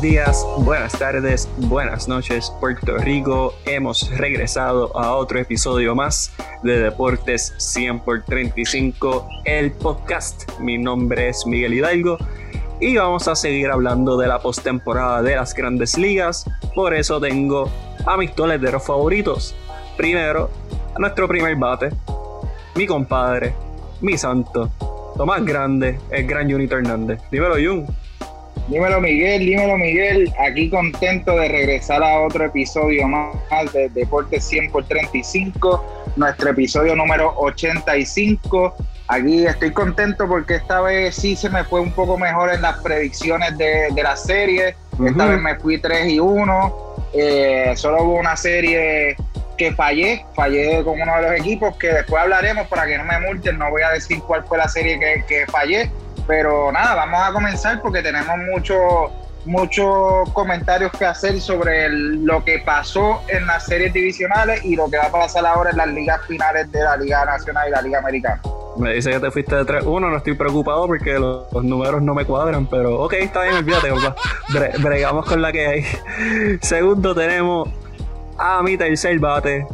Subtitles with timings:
[0.00, 3.54] Días, buenas tardes, buenas noches, Puerto Rico.
[3.64, 10.50] Hemos regresado a otro episodio más de Deportes 100 por 35, el podcast.
[10.60, 12.18] Mi nombre es Miguel Hidalgo
[12.78, 16.44] y vamos a seguir hablando de la postemporada de las grandes ligas.
[16.74, 17.70] Por eso tengo
[18.04, 19.54] a mis toleteros favoritos.
[19.96, 20.50] Primero,
[20.94, 21.88] a nuestro primer bate,
[22.74, 23.54] mi compadre,
[24.02, 24.70] mi santo,
[25.16, 27.20] Tomás Grande, el gran Junito Hernández.
[27.30, 27.86] Dímelo, Jun.
[28.68, 34.72] Dímelo Miguel, dímelo Miguel, aquí contento de regresar a otro episodio más de Deportes 100
[34.72, 38.74] por 35, nuestro episodio número 85.
[39.06, 42.78] Aquí estoy contento porque esta vez sí se me fue un poco mejor en las
[42.78, 44.74] predicciones de, la serie.
[45.04, 46.96] Esta vez me fui 3 y 1.
[47.12, 49.14] Eh, solo hubo una serie
[49.56, 53.20] que fallé, fallé con uno de los equipos que después hablaremos para que no me
[53.20, 53.58] multen.
[53.58, 55.88] No voy a decir cuál fue la serie que, que fallé
[56.26, 59.10] pero nada, vamos a comenzar porque tenemos muchos
[59.46, 64.98] muchos comentarios que hacer sobre lo que pasó en las series divisionales y lo que
[64.98, 67.98] va a pasar ahora en las ligas finales de la Liga Nacional y la Liga
[67.98, 68.42] Americana.
[68.76, 72.26] Me dice que te fuiste de 3-1, no estoy preocupado porque los, números no me
[72.26, 73.90] cuadran, pero ok, está bien, olvídate,
[74.80, 75.84] bregamos con la que hay.
[76.60, 77.68] Segundo tenemos
[78.36, 79.66] a mi tercer bate,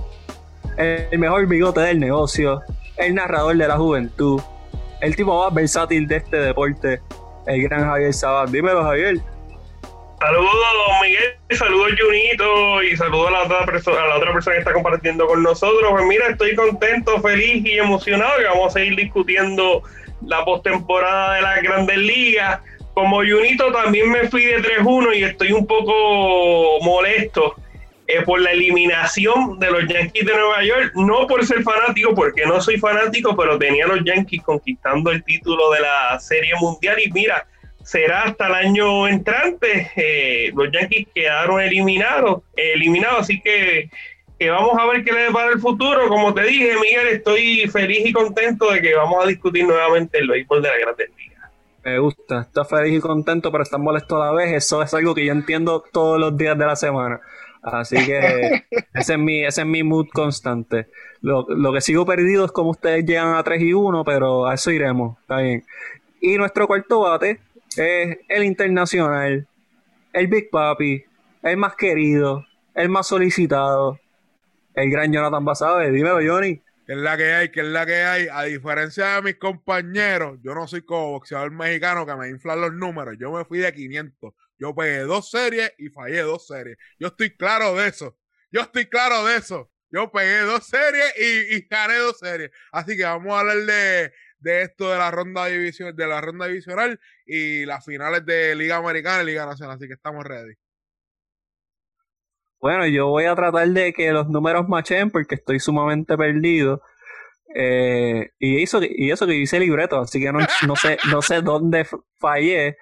[0.76, 2.62] el mejor bigote del negocio,
[2.96, 4.40] el narrador de la juventud,
[5.02, 7.00] el tipo más versátil de este deporte,
[7.46, 8.48] el gran Javier Sabat.
[8.48, 9.16] Dímelo, Javier.
[10.20, 10.54] Saludos,
[10.86, 14.60] don Miguel, saludos, Junito, y saludos a la, otra persona, a la otra persona que
[14.60, 15.90] está compartiendo con nosotros.
[15.90, 19.82] Pues mira, estoy contento, feliz y emocionado que vamos a seguir discutiendo
[20.24, 22.60] la postemporada de las grandes ligas.
[22.94, 27.56] Como Junito también me fui de 3-1 y estoy un poco molesto
[28.08, 32.44] eh, por la eliminación de los Yankees de Nueva York, no por ser fanático, porque
[32.44, 36.98] no soy fanático, pero tenía a los Yankees conquistando el título de la Serie Mundial
[37.00, 37.46] y mira,
[37.84, 43.88] será hasta el año entrante, eh, los Yankees quedaron eliminados, eliminados, así que,
[44.50, 46.08] vamos a ver qué les para el futuro.
[46.08, 50.28] Como te dije, Miguel, estoy feliz y contento de que vamos a discutir nuevamente el
[50.28, 51.50] béisbol de la Grandes Ligas.
[51.84, 54.52] Me gusta, está feliz y contento, pero está molesto a la vez.
[54.52, 57.20] Eso es algo que yo entiendo todos los días de la semana.
[57.62, 60.88] Así que ese es mi, ese es mi mood constante.
[61.20, 64.72] Lo, que sigo perdido es como ustedes llegan a 3 y 1, pero a eso
[64.72, 65.18] iremos.
[65.20, 65.64] Está bien.
[66.20, 67.40] Y nuestro cuarto bate
[67.76, 69.46] es el internacional,
[70.12, 71.04] el Big Papi,
[71.42, 73.98] el más querido, el más solicitado,
[74.74, 75.90] el gran Jonathan Basabe.
[75.92, 76.60] Dímelo, Johnny.
[76.84, 78.26] Que es la que hay, que es la que hay.
[78.32, 82.72] A diferencia de mis compañeros, yo no soy como boxeador mexicano que me inflan los
[82.72, 83.16] números.
[83.20, 84.34] Yo me fui de 500.
[84.62, 86.78] Yo pegué dos series y fallé dos series.
[86.96, 88.16] Yo estoy claro de eso.
[88.52, 89.72] Yo estoy claro de eso.
[89.90, 92.52] Yo pegué dos series y, gané dos series.
[92.70, 94.12] Así que vamos a hablar de,
[94.62, 99.24] esto de la ronda división, de la ronda divisional y las finales de Liga Americana
[99.24, 99.74] y Liga Nacional.
[99.74, 100.54] Así que estamos ready.
[102.60, 106.82] Bueno, yo voy a tratar de que los números machen porque estoy sumamente perdido.
[107.52, 111.42] Eh, y, eso, y eso que hice libreto, así que no, no, sé, no sé
[111.42, 111.84] dónde
[112.20, 112.76] fallé.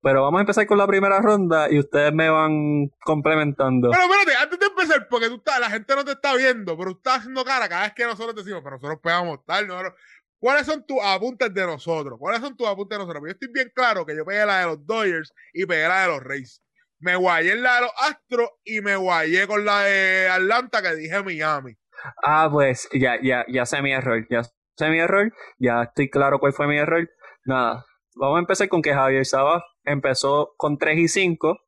[0.00, 3.90] Pero vamos a empezar con la primera ronda y ustedes me van complementando.
[3.90, 6.92] Pero espérate, antes de empezar, porque tú estás, la gente no te está viendo, pero
[6.92, 9.66] tú estás haciendo cara cada vez que nosotros decimos, pero nosotros pegamos tal.
[10.38, 12.16] ¿Cuáles son tus apuntes de nosotros?
[12.18, 13.24] ¿Cuáles son tus apuntes de nosotros?
[13.26, 16.08] Yo estoy bien claro que yo pegué la de los Dodgers y pegué la de
[16.08, 16.62] los Rays.
[17.00, 20.94] Me guayé en la de los Astros y me guayé con la de Atlanta que
[20.94, 21.76] dije Miami.
[22.24, 24.26] Ah, pues ya, ya, ya sé mi error.
[24.30, 24.42] Ya
[24.76, 25.32] sé mi error.
[25.58, 27.08] Ya estoy claro cuál fue mi error.
[27.44, 27.84] Nada.
[28.14, 31.58] Vamos a empezar con que Javier Sabas empezó con 3 y 5.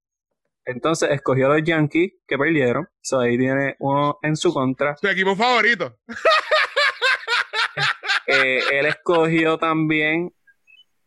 [0.64, 2.88] Entonces escogió a los Yankees que perdieron.
[3.00, 4.96] So ahí tiene uno en su contra.
[4.96, 5.96] Su equipo favorito.
[8.32, 10.32] Eh, él escogió también.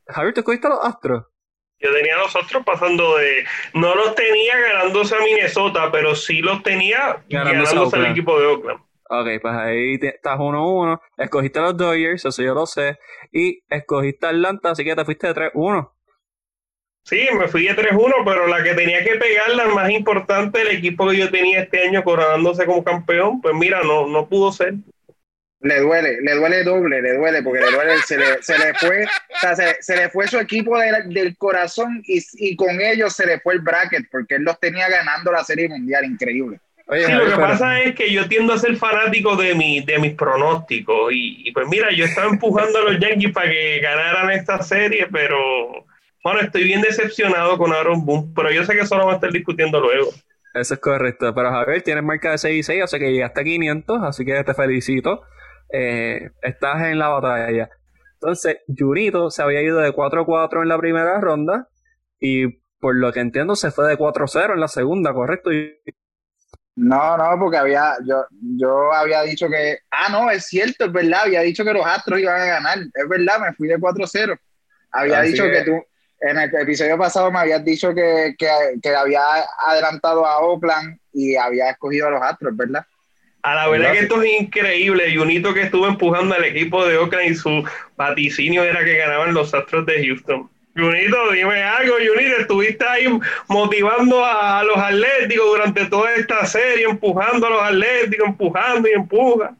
[0.07, 1.23] Javier, ¿te escogiste a los Astros?
[1.79, 3.45] Yo tenía a los Astros pasando de.
[3.73, 8.79] No los tenía ganándose a Minnesota, pero sí los tenía ganándose, al equipo de Oakland.
[9.09, 10.99] Ok, pues ahí estás 1-1.
[11.17, 12.99] Escogiste a los Dodgers, eso yo lo sé.
[13.31, 15.91] Y escogiste a Atlanta, así que te fuiste de 3-1.
[17.03, 20.69] Sí, me fui de 3-1, pero la que tenía que pegar, la más importante, el
[20.69, 24.75] equipo que yo tenía este año coronándose como campeón, pues mira, no, no pudo ser.
[25.59, 29.03] Le duele, le duele doble, le duele, porque le duele, se le, se le fue,
[29.05, 33.39] o sea, se, le fue su equipo del corazón y, y, con ellos se le
[33.39, 36.59] fue el bracket, porque él los tenía ganando la Serie Mundial, increíble.
[36.89, 40.15] sí, lo que pasa es que yo tiendo a ser fanático de, mi, de mis
[40.15, 44.61] pronósticos, y, y pues mira, yo estaba empujando a los Yankees para que ganaran esta
[44.63, 45.85] serie, pero
[46.23, 49.17] bueno, estoy bien decepcionado con Aaron Boone, pero yo sé que eso lo vamos a
[49.17, 50.09] estar discutiendo luego.
[50.53, 51.33] Eso es correcto.
[51.33, 54.23] Pero Javier, tienes marca de 6 y 6, o sea que llegaste a 500, así
[54.23, 55.23] que te felicito.
[55.71, 57.69] Eh, estás en la batalla.
[58.13, 61.67] Entonces, Junito se había ido de 4-4 en la primera ronda
[62.19, 62.47] y
[62.79, 65.49] por lo que entiendo, se fue de 4-0 en la segunda, ¿correcto?
[66.75, 68.25] No, no, porque había, yo,
[68.57, 72.19] yo había dicho que, ah, no, es cierto, es verdad, había dicho que los Astros
[72.19, 74.37] iban a ganar, es verdad, me fui de 4-0.
[74.91, 75.63] Había dicho que...
[75.63, 75.83] tú,
[76.23, 78.47] en el episodio pasado me habías dicho que, que,
[78.81, 79.21] que, había
[79.67, 82.85] adelantado a Oakland y había escogido a los Astros, ¿verdad?
[83.43, 85.13] A la verdad que esto es increíble.
[85.15, 87.63] Junito que estuvo empujando al equipo de Oakland y su
[87.97, 90.49] vaticinio era que ganaban los Astros de Houston.
[90.75, 93.05] Junito, dime algo, Junito, estuviste ahí
[93.49, 99.53] motivando a, los Atléticos durante toda esta serie, empujando a los Atléticos, empujando y empuja.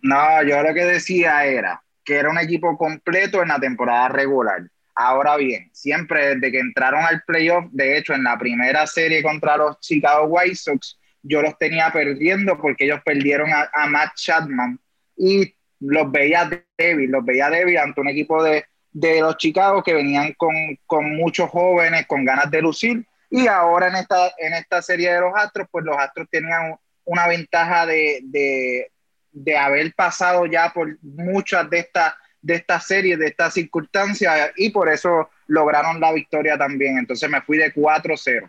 [0.00, 4.62] No, yo lo que decía era que era un equipo completo en la temporada regular.
[5.00, 9.56] Ahora bien, siempre desde que entraron al playoff, de hecho en la primera serie contra
[9.56, 14.76] los Chicago White Sox, yo los tenía perdiendo porque ellos perdieron a, Matt Chapman
[15.16, 19.94] y los veía débil, los veía débil ante un equipo de, de los Chicago que
[19.94, 20.52] venían con,
[20.84, 23.06] con, muchos jóvenes, con ganas de lucir.
[23.30, 27.28] Y ahora en esta, en esta serie de los Astros, pues los Astros tenían una
[27.28, 28.90] ventaja de, de,
[29.30, 34.70] de haber pasado ya por muchas de estas de esta series, de estas circunstancias, y
[34.70, 36.98] por eso lograron la victoria también.
[36.98, 38.48] Entonces me fui de 4-0.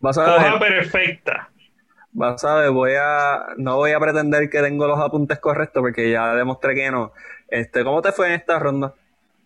[0.00, 1.50] Vas a ver, perfecta.
[2.12, 6.10] Vas a ver, voy a, no voy a pretender que tengo los apuntes correctos porque
[6.10, 7.12] ya demostré que no.
[7.48, 8.94] Este, ¿Cómo te fue en esta ronda?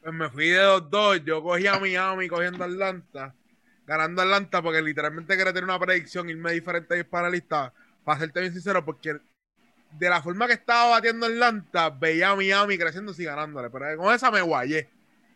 [0.03, 3.35] Pues me fui de 2-2, yo cogí a Miami cogiendo Atlanta,
[3.87, 7.73] ganando Atlanta porque literalmente quería tener una predicción, irme diferente para la lista,
[8.05, 9.17] para serte bien sincero, porque
[9.93, 14.15] de la forma que estaba batiendo Atlanta, veía a Miami creciendo y ganándole, pero con
[14.15, 14.89] esa me guayé.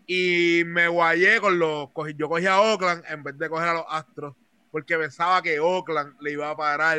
[0.06, 3.86] Y me guayé con los, yo cogí a Oakland en vez de coger a los
[3.88, 4.34] Astros,
[4.70, 6.98] porque pensaba que Oakland le iba a parar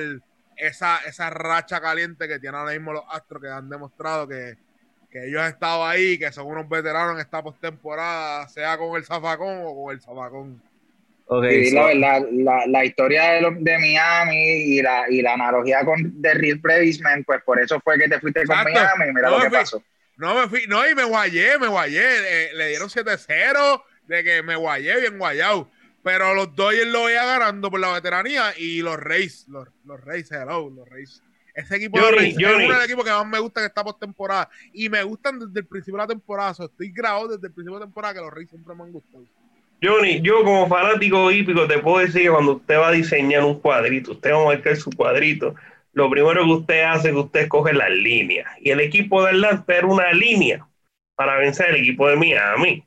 [0.57, 4.57] esa, esa racha caliente que tienen ahora mismo los Astros, que han demostrado que
[5.15, 9.05] que ellos han estado ahí, que son unos veteranos en esta postemporada, sea con el
[9.05, 10.61] zafacón o con el zafacón.
[11.27, 11.93] Okay, la,
[12.31, 17.23] la, la, historia de, de, Miami y la, y la analogía con de Real Previsman,
[17.23, 19.11] pues por eso fue que te fuiste con Miami.
[19.13, 19.83] Mira lo que pasó.
[20.17, 22.03] No me fui, no, y me guayé, me guayé.
[22.03, 25.69] Eh, le dieron 7-0 de que me guayé bien guayado.
[26.03, 30.31] Pero los Dodgers lo veía ganando por la veteranía y los Rays, los, los Rays,
[30.31, 31.23] hello, los Rays
[31.55, 34.49] ese equipo de es uno de los equipos que más me gusta que está postemporada.
[34.73, 36.51] Y me gustan desde el principio de la temporada.
[36.51, 39.23] estoy grabado desde el principio de la temporada que los Reyes siempre me han gustado.
[39.85, 43.59] Johnny, yo como fanático hípico te puedo decir que cuando usted va a diseñar un
[43.59, 45.55] cuadrito, usted va a marcar su cuadrito,
[45.93, 48.47] lo primero que usted hace es que usted escoge las líneas.
[48.59, 50.67] Y el equipo de Atlanta era una línea
[51.15, 52.83] para vencer el equipo de Miami.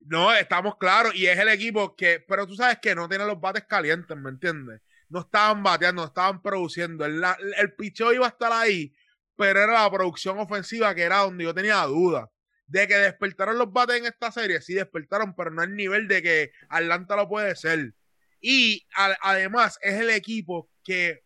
[0.00, 1.14] No, estamos claros.
[1.14, 4.30] Y es el equipo que, pero tú sabes que no tiene los bates calientes, ¿me
[4.30, 4.80] entiendes?
[5.08, 7.04] no estaban bateando, no estaban produciendo.
[7.04, 7.22] El,
[7.56, 8.92] el picheo iba a estar ahí,
[9.36, 12.30] pero era la producción ofensiva que era donde yo tenía duda.
[12.68, 16.22] De que despertaron los bates en esta serie, sí despertaron, pero no al nivel de
[16.22, 17.94] que Atlanta lo puede ser.
[18.40, 18.86] Y
[19.22, 21.24] además es el equipo que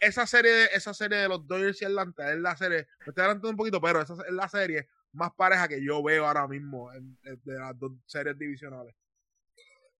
[0.00, 3.22] esa serie, de, esa serie de los Dodgers y Atlanta es la serie, me estoy
[3.22, 6.90] adelantando un poquito, pero esa es la serie más pareja que yo veo ahora mismo
[6.92, 8.94] de las dos series divisionales.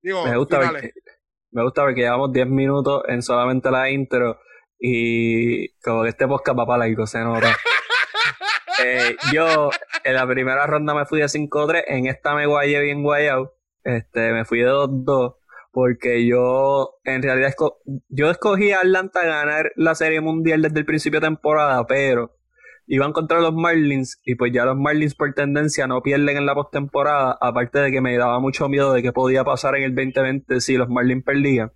[0.01, 0.73] Digo, me gusta
[1.51, 4.39] me gusta porque llevamos 10 minutos en solamente la intro
[4.79, 7.57] y como que este podcast va para la se nota.
[8.85, 9.71] eh, yo
[10.05, 13.55] en la primera ronda me fui de 5-3, en esta me guayé bien guayado.
[13.85, 15.37] Este, me fui de 2-2
[15.71, 17.55] porque yo en realidad
[18.09, 22.35] yo escogí a Atlanta ganar la Serie Mundial desde el principio de temporada, pero
[22.89, 26.55] iban contra los Marlins y pues ya los Marlins por tendencia no pierden en la
[26.55, 30.61] postemporada, aparte de que me daba mucho miedo de qué podía pasar en el 2020
[30.61, 31.71] si los Marlins perdían.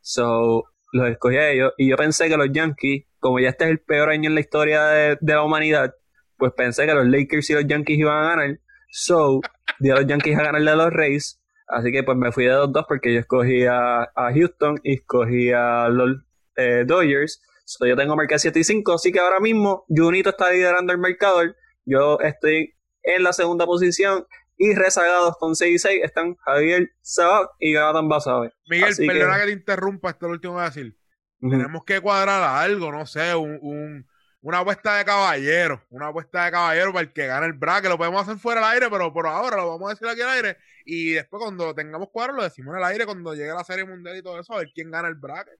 [0.00, 3.70] So, los escogí a ellos y yo pensé que los Yankees, como ya este es
[3.70, 5.94] el peor año en la historia de, la humanidad,
[6.40, 8.58] pues pensé que los Lakers y los Yankees iban a ganar.
[8.90, 9.40] So,
[9.78, 11.40] di a los Yankees a ganarle a los Rays.
[11.68, 15.88] Así que pues me fui de 2-2 porque yo escogí a, Houston y escogí a
[15.88, 16.16] los
[16.56, 17.40] eh, Dodgers
[17.86, 21.42] yo tengo marca 7 y 5, así que ahora mismo Junito está liderando el mercado.
[21.84, 27.50] Yo estoy en la segunda posición y rezagados con 6 y 6 están Javier Sabat
[27.58, 28.52] y Jonathan Basabe.
[28.68, 29.46] Miguel, perdona que...
[29.46, 30.96] te interrumpa, esto es lo último que decir.
[31.40, 34.06] Tenemos que cuadrar algo, no sé, un,
[34.42, 37.90] una apuesta de caballero, una apuesta de caballero para el que gane el bracket.
[37.90, 40.30] Lo podemos hacer fuera del aire, pero por ahora lo vamos a decir aquí al
[40.30, 40.56] aire.
[40.84, 44.16] Y después, cuando tengamos cuadro, lo decimos en el aire cuando llegue la serie mundial
[44.16, 45.58] y todo eso, a ver quién gana el bracket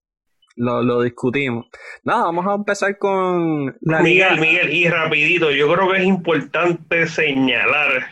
[0.57, 1.67] lo, discutimos.
[2.05, 7.07] Nada, vamos a empezar con la Miguel, Miguel, y rapidito, yo creo que es importante
[7.07, 8.07] señalar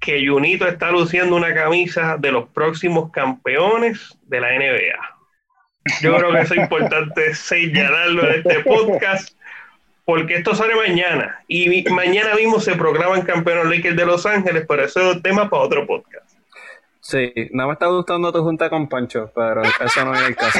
[0.00, 5.16] que Junito está luciendo una camisa de los próximos campeones de la NBA.
[6.02, 9.36] Yo creo que es importante señalarlo en este podcast,
[10.06, 14.84] porque esto sale mañana, y mañana mismo se proclaman campeones Lakers de Los Ángeles, pero
[14.84, 16.30] eso es tema para otro podcast.
[17.00, 20.58] Sí, no me está gustando tu junta con Pancho, pero eso no viene el caso.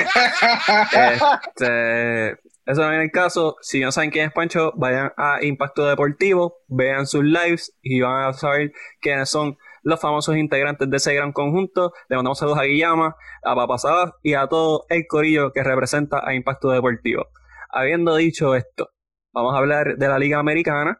[1.56, 2.30] Este,
[2.66, 3.56] eso no viene el caso.
[3.60, 8.28] Si no saben quién es Pancho, vayan a Impacto Deportivo, vean sus lives y van
[8.28, 11.92] a saber quiénes son los famosos integrantes de ese gran conjunto.
[12.08, 16.34] Le mandamos saludos a Guillama, a Papasabas y a todo el corillo que representa a
[16.34, 17.28] Impacto Deportivo.
[17.70, 18.90] Habiendo dicho esto,
[19.36, 20.98] vamos a hablar de la Liga Americana.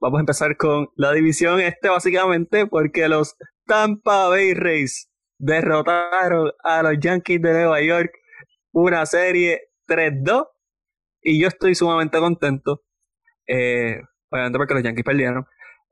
[0.00, 6.82] Vamos a empezar con la división este básicamente porque los Tampa Bay Rays derrotaron a
[6.82, 8.10] los Yankees de Nueva York
[8.72, 10.48] una serie 3-2
[11.20, 12.82] y yo estoy sumamente contento.
[13.46, 14.00] Eh,
[14.30, 15.46] obviamente porque los Yankees perdieron.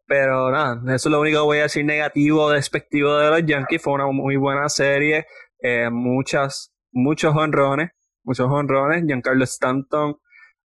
[0.07, 3.81] Pero nada, eso es lo único que voy a decir negativo, despectivo de los Yankees.
[3.81, 5.27] Fue una muy buena serie.
[5.61, 7.91] Eh, muchas, muchos honrones.
[8.25, 9.05] Muchos honrones.
[9.07, 10.17] Giancarlo Stanton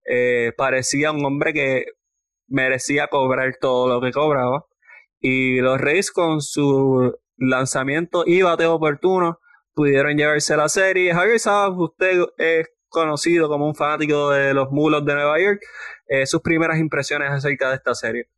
[0.08, 1.86] eh, parecía un hombre que
[2.48, 4.64] merecía cobrar todo lo que cobraba.
[5.20, 9.40] Y los Reyes con su lanzamiento y bateo oportuno
[9.74, 11.12] pudieron llevarse la serie.
[11.12, 15.60] Javier Sabas, usted es conocido como un fanático de los mulos de Nueva York.
[16.08, 18.28] Eh, sus primeras impresiones acerca de esta serie.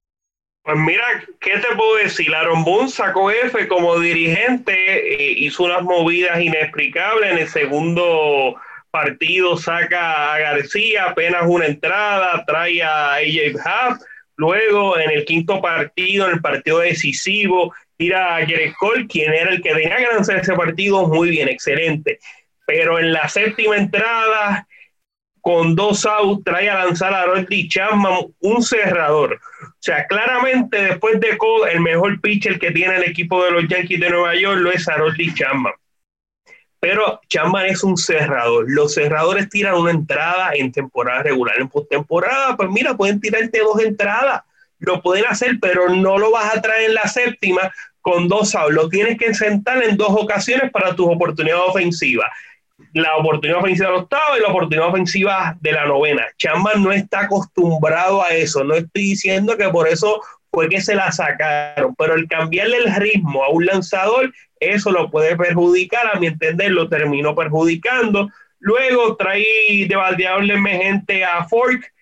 [0.62, 1.04] Pues mira,
[1.40, 2.34] ¿qué te puedo decir?
[2.34, 7.30] Aaron Boone sacó F como dirigente, eh, hizo unas movidas inexplicables.
[7.30, 8.56] En el segundo
[8.90, 13.99] partido saca a García, apenas una entrada, trae a AJ Huff
[14.38, 19.50] Luego, en el quinto partido, en el partido decisivo, tira a Jared Cole, quien era
[19.50, 22.21] el que tenía que lanzar ese partido, muy bien, excelente.
[22.64, 24.64] Pero en la séptima entrada,
[25.40, 29.40] con dos outs, trae a lanzar a Roddy Chapman, un cerrador.
[29.61, 33.66] O sea, claramente después de Cole, el mejor pitcher que tiene el equipo de los
[33.66, 35.73] Yankees de Nueva York lo es Harold Chapman.
[36.80, 38.66] Pero Chapman es un cerrador.
[38.68, 41.56] Los cerradores tiran una entrada en temporada regular.
[41.58, 44.42] En postemporada, pues mira, pueden tirarte dos entradas.
[44.78, 48.75] Lo pueden hacer, pero no lo vas a traer en la séptima con dos outs.
[48.75, 52.30] Lo tienes que sentar en dos ocasiones para tus oportunidades ofensivas.
[52.92, 56.26] La oportunidad ofensiva de la octava y la oportunidad ofensiva de la novena.
[56.38, 58.62] Chapman no está acostumbrado a eso.
[58.62, 60.20] No estoy diciendo que por eso
[60.52, 65.10] fue que se la sacaron, pero el cambiarle el ritmo a un lanzador, eso lo
[65.10, 68.28] puede perjudicar, a mi entender, lo terminó perjudicando.
[68.60, 69.94] Luego traí de
[70.52, 71.92] emergente a Fork,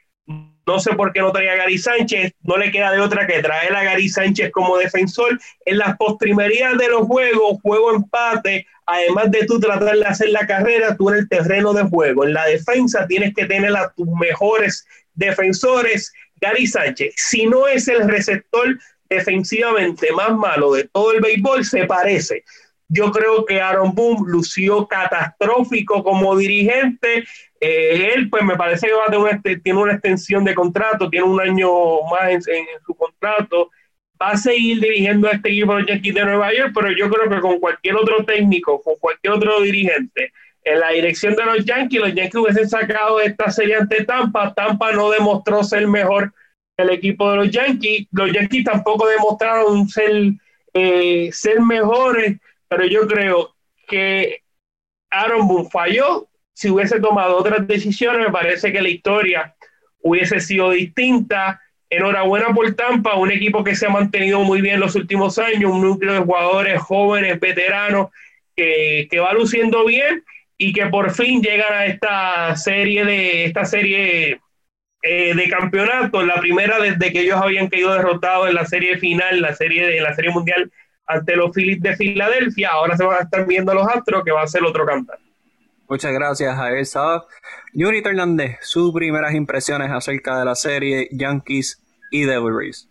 [0.66, 3.40] no sé por qué no traía a Gary Sánchez, no le queda de otra que
[3.40, 5.38] traer a Gary Sánchez como defensor.
[5.64, 10.46] En las postrimerías de los juegos, juego empate, además de tú tratar de hacer la
[10.46, 12.25] carrera, tú en el terreno de juego.
[12.25, 14.84] En la defensa tienes que tener a tus mejores
[15.14, 21.64] defensores Gary Sánchez, si no es el receptor defensivamente más malo de todo el béisbol,
[21.64, 22.44] se parece.
[22.88, 27.25] Yo creo que Aaron Boone lució catastrófico como dirigente.
[27.60, 31.10] Eh, él, pues me parece que va a tener una, tiene una extensión de contrato,
[31.10, 31.68] tiene un año
[32.10, 33.70] más en, su contrato.
[34.20, 37.28] Va a seguir dirigiendo a este equipo de Yankees de Nueva York, pero yo creo
[37.28, 40.32] que con cualquier otro técnico, con cualquier otro dirigente,
[40.62, 44.54] en la dirección de los Yankees, los Yankees hubiesen sacado esta serie ante Tampa.
[44.54, 46.32] Tampa no demostró ser mejor
[46.76, 48.06] el equipo de los Yankees.
[48.12, 50.33] Los Yankees tampoco demostraron ser,
[50.75, 53.54] eh, ser mejores, pero yo creo
[53.87, 54.42] que
[55.11, 56.28] Aaron Boone falló.
[56.52, 59.54] Si hubiese tomado otras decisiones, me parece que la historia
[60.00, 61.61] hubiese sido distinta.
[61.88, 65.83] Enhorabuena por Tampa, un equipo que se ha mantenido muy bien los últimos años, un
[65.83, 68.09] núcleo de jugadores jóvenes, veteranos,
[68.56, 70.25] que, que va luciendo bien
[70.59, 74.40] y que por fin llegan a esta serie de esta serie
[75.06, 79.40] eh, de campeonato, la primera desde que ellos habían caído derrotados en la serie final,
[79.40, 80.70] la serie de la serie mundial
[81.06, 84.42] ante los Phillies de Filadelfia, ahora se van a estar viendo los Astros que va
[84.42, 85.18] a ser otro cantar.
[85.88, 87.25] Muchas gracias a esa.
[87.72, 92.88] Yuri Hernández, sus primeras impresiones acerca de la serie Yankees y Devil Rays.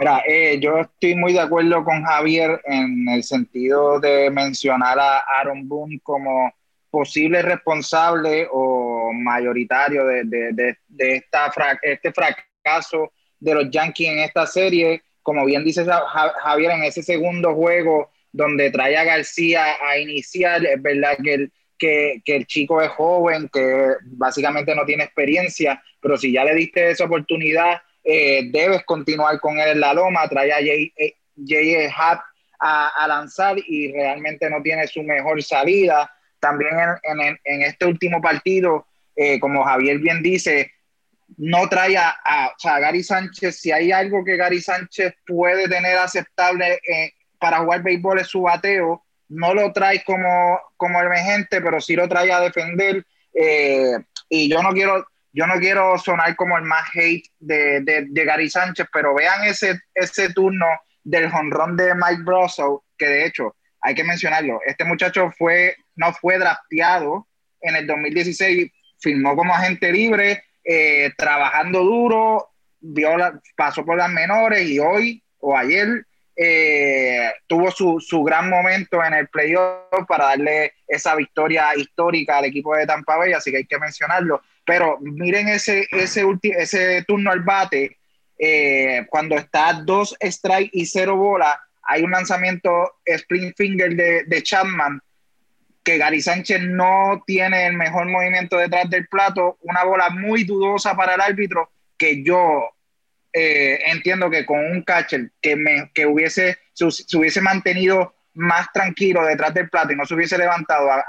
[0.00, 5.18] Mira, eh, yo estoy muy de acuerdo con Javier en el sentido de mencionar a
[5.40, 6.52] Aaron Boone como
[6.94, 14.46] posible responsable o mayoritario de, de, de, esta este fracaso de los Yankees en esta
[14.46, 15.02] serie.
[15.20, 20.80] Como bien dice Javier, en ese segundo juego donde trae a García a iniciar, es
[20.80, 26.30] verdad que el, que, el chico es joven, que básicamente no tiene experiencia, pero si
[26.30, 30.58] ya le diste esa oportunidad, eh, debes continuar con él en la loma, trae a
[30.58, 31.90] J.E.
[31.96, 32.20] Hatt
[32.60, 36.10] a, lanzar y realmente no tiene su mejor salida.
[36.44, 38.86] También en, este último partido,
[39.16, 40.72] eh, como Javier bien dice,
[41.38, 42.14] no trae a,
[42.54, 47.60] o sea, Gary Sánchez, si hay algo que Gary Sánchez puede tener aceptable eh, para
[47.60, 52.30] jugar béisbol es su bateo, no lo trae como, como emergente, pero sí lo trae
[52.30, 53.06] a defender.
[54.28, 58.50] y yo no quiero, yo no quiero sonar como el más hate de, de, Gary
[58.50, 60.66] Sánchez, pero vean ese, ese turno
[61.04, 64.60] del jonrón de Mike Brosso, que de hecho hay que mencionarlo.
[64.66, 67.26] Este muchacho fue, no fue drafteado
[67.60, 73.10] en el 2016, firmó como agente libre, eh, trabajando duro, vio
[73.56, 79.14] pasó por las menores y hoy o ayer eh, tuvo su, su, gran momento en
[79.14, 83.66] el playoff para darle esa victoria histórica al equipo de Tampa Bay, así que hay
[83.66, 84.42] que mencionarlo.
[84.64, 87.98] Pero miren ese, ese, ese turno al bate,
[88.38, 94.42] eh, cuando está dos strike y cero bola, hay un lanzamiento spring finger de, de
[94.42, 95.00] Chapman
[95.84, 100.96] que Gary Sánchez no tiene el mejor movimiento detrás del plato, una bola muy dudosa
[100.96, 102.70] para el árbitro que yo
[103.32, 106.86] eh, entiendo que con un catcher que, me, que hubiese, se,
[107.16, 111.04] hubiese mantenido más tranquilo detrás del plato y no se hubiese levantado a,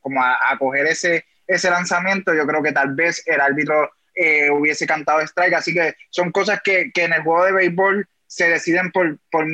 [0.00, 4.86] como a, coger ese, ese lanzamiento, yo creo que tal vez el árbitro eh, hubiese
[4.86, 5.54] cantado strike.
[5.54, 9.46] Así que son cosas que, en el juego de béisbol se deciden por, por,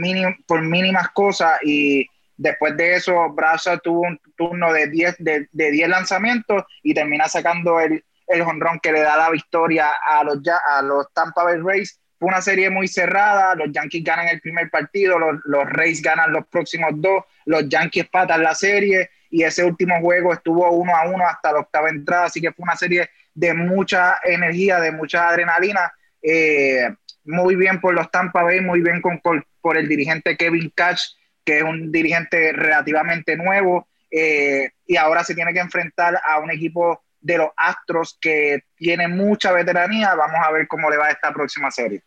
[0.46, 5.88] por mínimas cosas y después de eso Braza tuvo un turno de 10 de, de
[5.88, 8.44] lanzamientos y termina sacando el, el
[8.82, 12.00] que le da la victoria a los, a los Tampa Bay Rays.
[12.18, 16.32] Fue una serie muy cerrada, los Yankees ganan el primer partido, los, los Rays ganan
[16.32, 21.08] los próximos dos, los Yankees patan la serie y ese último juego estuvo uno a
[21.08, 25.28] uno hasta la octava entrada, así que fue una serie de mucha energía, de mucha
[25.28, 25.92] adrenalina.
[26.22, 26.88] Eh,
[27.24, 31.00] muy bien por los Tampa Bay, muy bien con, por, el dirigente Kevin Catch,
[31.44, 36.50] que es un dirigente relativamente nuevo, eh, y ahora se tiene que enfrentar a un
[36.50, 40.14] equipo de los Astros que tiene mucha veteranía.
[40.14, 42.02] Vamos a ver cómo le va esta próxima serie.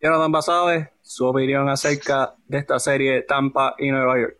[0.00, 4.36] Jonathan Basabe, su opinión acerca de esta serie Tampa y Nueva York.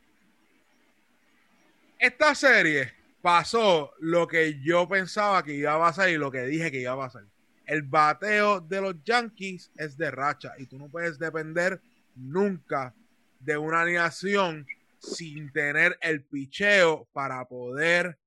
[1.99, 6.71] Esta serie pasó lo que yo pensaba que iba a pasar y lo que dije
[6.71, 7.25] que iba a pasar.
[7.67, 11.81] El bateo de los Yankees es de racha y tú no puedes depender
[12.15, 12.95] nunca
[13.39, 14.67] de una alineación
[14.99, 18.19] sin tener el picheo para poder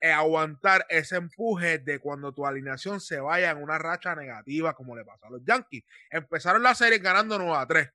[0.00, 5.04] aguantar ese empuje de cuando tu alineación se vaya en una racha negativa, como le
[5.04, 5.84] pasó a los Yankees.
[6.10, 7.90] Empezaron la serie ganando 9 a 3.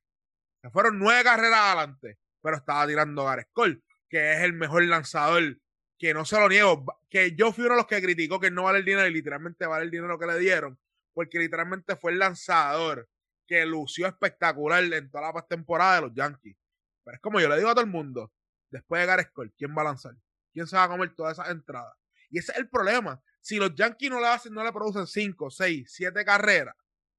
[0.62, 5.58] Se fueron nueve carreras adelante, pero estaba tirando Gareth Cole, que es el mejor lanzador,
[5.98, 8.64] que no se lo niego, que yo fui uno de los que criticó que no
[8.64, 10.78] vale el dinero y literalmente vale el dinero que le dieron,
[11.14, 13.08] porque literalmente fue el lanzador
[13.50, 16.56] que lució espectacular en toda la temporada de los Yankees.
[17.04, 18.32] Pero es como yo le digo a todo el mundo,
[18.70, 20.16] después de Gareth Cole, ¿quién va a lanzar?
[20.54, 21.96] ¿Quién se va a comer todas esas entradas?
[22.30, 23.20] Y ese es el problema.
[23.42, 26.76] Si los Yankees no le hacen, no le producen 5, 6, 7 carreras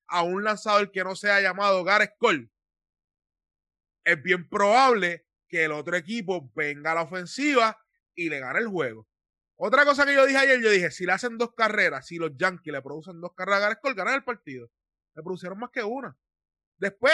[0.07, 2.49] a un lanzador que no sea llamado Gareth Cole,
[4.05, 7.77] es bien probable que el otro equipo venga a la ofensiva
[8.15, 9.09] y le gane el juego.
[9.57, 12.37] Otra cosa que yo dije ayer, yo dije, si le hacen dos carreras, si los
[12.37, 14.71] Yankees le producen dos carreras a Gareth Cole, ganan el partido.
[15.15, 16.17] Le producieron más que una.
[16.79, 17.13] Después,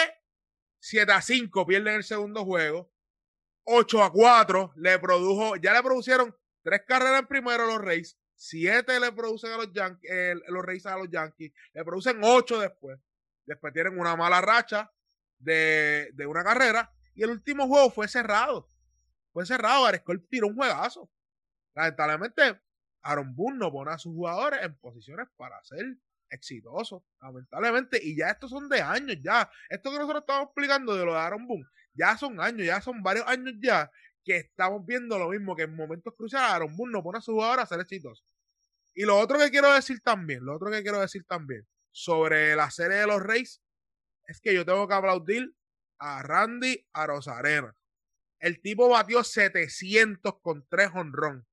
[0.79, 2.91] 7 a 5 pierden el segundo juego.
[3.63, 6.35] 8 a 4 le produjo, ya le producieron
[6.67, 10.11] Tres carreras en primero los Rays, siete le producen a los Yankees,
[10.49, 12.99] los Rays a los Yankees, le producen ocho después.
[13.45, 14.91] Después tienen una mala racha
[15.39, 18.67] de, una carrera y el último juego fue cerrado.
[19.31, 21.09] Fue cerrado, Arescol tiró un juegazo.
[21.73, 22.59] Lamentablemente,
[23.01, 25.85] Aaron Boone no pone a sus jugadores en posiciones para ser
[26.29, 29.49] exitosos, lamentablemente, y ya estos son de años ya.
[29.69, 33.01] Esto que nosotros estamos explicando de lo de Aaron Boone, ya son años, ya son
[33.01, 33.89] varios años ya
[34.27, 37.31] que estamos viendo lo mismo, que en momentos cruciales Aaron Boone no pone a su
[37.31, 38.23] jugador a ser exitoso.
[38.93, 42.69] Y lo otro que quiero decir también, lo otro que quiero decir también sobre la
[42.69, 43.61] serie de los Reyes
[44.25, 45.55] es que yo tengo que aplaudir
[45.99, 47.73] a Randy a Rosarena.
[48.39, 51.47] El tipo batió 700 con 3 honrón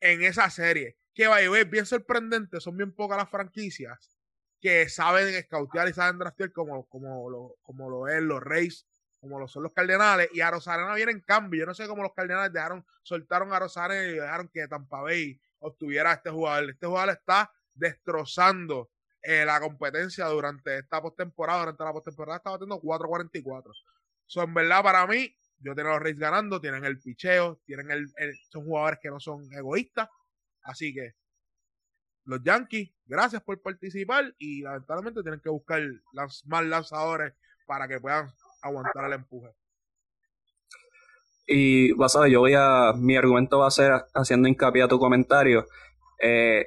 [0.00, 0.95] en esa serie.
[1.16, 4.16] Que va a bien sorprendente, son bien pocas las franquicias
[4.60, 8.86] que saben escautear y saben draftear como, como, lo, como lo es los Reyes
[9.26, 11.60] como lo son los Cardenales, y a Rosarena viene en cambio.
[11.60, 15.40] Yo no sé cómo los Cardenales dejaron, soltaron a Rosarena y dejaron que Tampa Bay
[15.58, 16.70] obtuviera a este jugador.
[16.70, 18.90] Este jugador está destrozando
[19.22, 21.60] eh, la competencia durante esta postemporada.
[21.60, 23.72] Durante la postemporada está batiendo 4.44.
[24.26, 27.90] So, en verdad, para mí, yo tengo a los Reyes ganando, tienen el picheo, tienen
[27.90, 28.08] el,
[28.50, 30.08] son jugadores que no son egoístas.
[30.66, 31.14] Así que
[32.24, 35.80] los Yankees, gracias por participar y lamentablemente tienen que buscar
[36.12, 37.34] más lanzadores
[37.66, 38.28] para que puedan
[38.62, 39.50] aguantar el empuje.
[41.46, 45.66] Y basado, yo voy a, mi argumento va a ser haciendo hincapié a tu comentario.
[46.20, 46.66] Eh,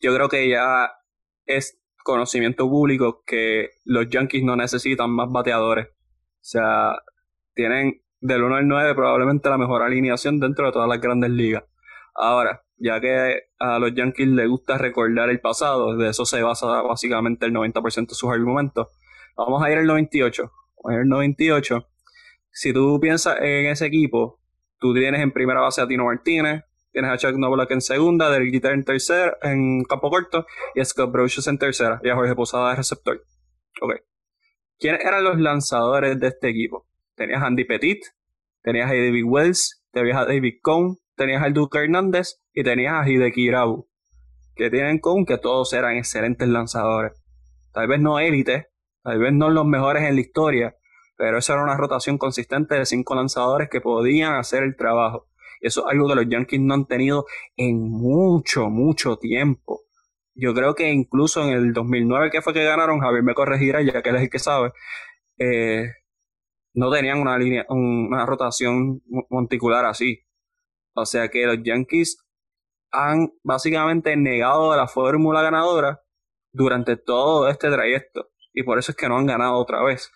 [0.00, 0.90] yo creo que ya
[1.44, 5.88] es conocimiento público que los Yankees no necesitan más bateadores.
[5.88, 6.96] O sea,
[7.54, 11.64] tienen del 1 al 9 probablemente la mejor alineación dentro de todas las grandes ligas.
[12.14, 16.82] Ahora, ya que a los Yankees les gusta recordar el pasado, de eso se basa
[16.82, 18.88] básicamente el 90% de sus argumentos,
[19.36, 20.50] vamos a ir al 98
[20.90, 21.88] en el 98,
[22.50, 24.40] si tú piensas en ese equipo,
[24.78, 28.52] tú tienes en primera base a Tino Martínez, tienes a Chuck Novolak en segunda, Derek
[28.52, 32.34] Jeter en tercera, en campo corto, y a Scott Brocious en tercera, y a Jorge
[32.34, 33.24] Posada de receptor.
[33.80, 33.94] Ok.
[34.78, 36.86] ¿Quiénes eran los lanzadores de este equipo?
[37.16, 38.04] Tenías a Andy Petit,
[38.62, 43.08] tenías a David Wells, tenías a David Cohn, tenías a Duque Hernández y tenías a
[43.08, 43.88] Hideki Irabu.
[44.54, 47.12] Que tienen con que todos eran excelentes lanzadores.
[47.72, 48.68] Tal vez no élite,
[49.02, 50.76] tal vez no los mejores en la historia,
[51.16, 55.28] pero esa era una rotación consistente de cinco lanzadores que podían hacer el trabajo.
[55.60, 59.82] Y eso es algo que los Yankees no han tenido en mucho, mucho tiempo.
[60.34, 64.02] Yo creo que incluso en el 2009 que fue que ganaron, Javier me corregirá ya
[64.02, 64.72] que él es el que sabe,
[65.38, 65.90] eh,
[66.74, 69.00] no tenían una línea, una rotación
[69.30, 70.24] monticular así.
[70.94, 72.18] O sea que los Yankees
[72.90, 76.00] han básicamente negado la fórmula ganadora
[76.52, 78.28] durante todo este trayecto.
[78.52, 80.10] Y por eso es que no han ganado otra vez.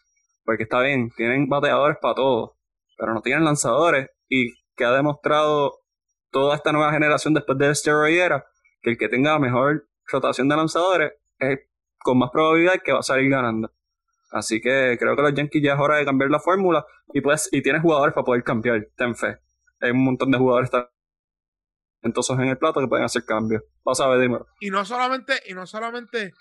[0.45, 2.57] Porque está bien, tienen bateadores para todo,
[2.97, 4.09] pero no tienen lanzadores.
[4.29, 5.81] Y que ha demostrado
[6.31, 8.47] toda esta nueva generación después de Steroid era
[8.81, 11.59] que el que tenga mejor rotación de lanzadores es
[11.99, 13.73] con más probabilidad que va a salir ganando.
[14.31, 17.49] Así que creo que los Yankees ya es hora de cambiar la fórmula y pues
[17.51, 19.39] y tienes jugadores para poder cambiar, ten fe.
[19.81, 20.71] Hay un montón de jugadores
[22.03, 23.63] entonces en el plato que pueden hacer cambios.
[23.85, 24.39] Vas a ver, dime.
[24.61, 26.33] Y no solamente, y no solamente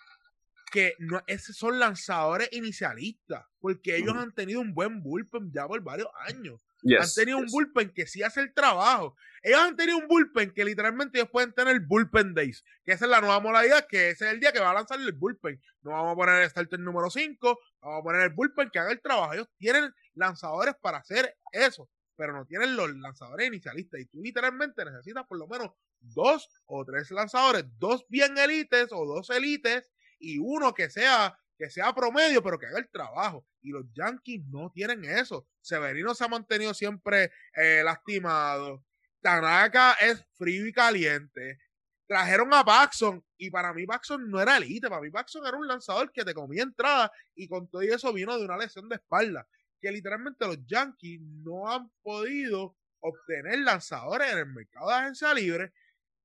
[0.72, 5.82] que no, esos son lanzadores inicialistas, porque ellos han tenido un buen bullpen ya por
[5.82, 6.62] varios años.
[6.84, 9.16] han tenido un bullpen que sí hace el trabajo.
[9.42, 13.12] Ellos han tenido un bullpen que literalmente ellos pueden tener bullpen days, que esa es
[13.12, 15.60] la nueva modalidad, que ese es el día que va a lanzar el bullpen.
[15.82, 18.92] No vamos a poner el starter número 5, vamos a poner el bullpen que haga
[18.92, 19.34] el trabajo.
[19.34, 24.02] Ellos tienen lanzadores para hacer eso, pero no tienen los lanzadores inicialistas.
[24.02, 29.06] Y tú literalmente necesitas por lo menos dos o tres lanzadores, dos bien elites o
[29.06, 33.46] dos elites y uno que sea que sea promedio, pero que haga el trabajo.
[33.62, 35.48] Y los Yankees no tienen eso.
[35.60, 38.84] Severino se ha mantenido siempre eh, lastimado.
[39.22, 41.58] Tanaka es frío y caliente.
[42.06, 44.88] Trajeron a Paxson y para mí Paxson no era elite.
[44.88, 48.38] Para mí Paxson era un lanzador que te comía entrada y con todo eso vino
[48.38, 49.48] de una lesión de espalda.
[49.80, 55.72] Que literalmente los Yankees no han podido obtener lanzadores en el mercado de agencia libre.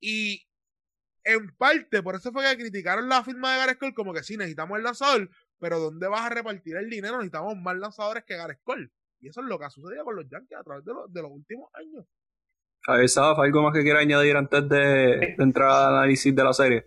[0.01, 0.43] Y
[1.25, 4.37] en parte, por eso fue que criticaron la firma de Gareth Cole, como que sí,
[4.37, 7.19] necesitamos el lanzador, pero ¿dónde vas a repartir el dinero?
[7.19, 8.91] Necesitamos más lanzadores que Gareth Cole.
[9.21, 11.71] Y eso es lo que ha sucedido con los Yankees a través de, los últimos
[11.75, 12.05] años.
[12.89, 16.87] A ver, ¿algo más que quiera añadir antes de, entrar al análisis de la serie?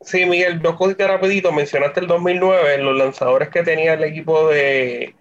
[0.00, 1.50] Sí, Miguel, dos cositas rapidito.
[1.50, 5.16] Mencionaste el 2009, los lanzadores que tenía el equipo de,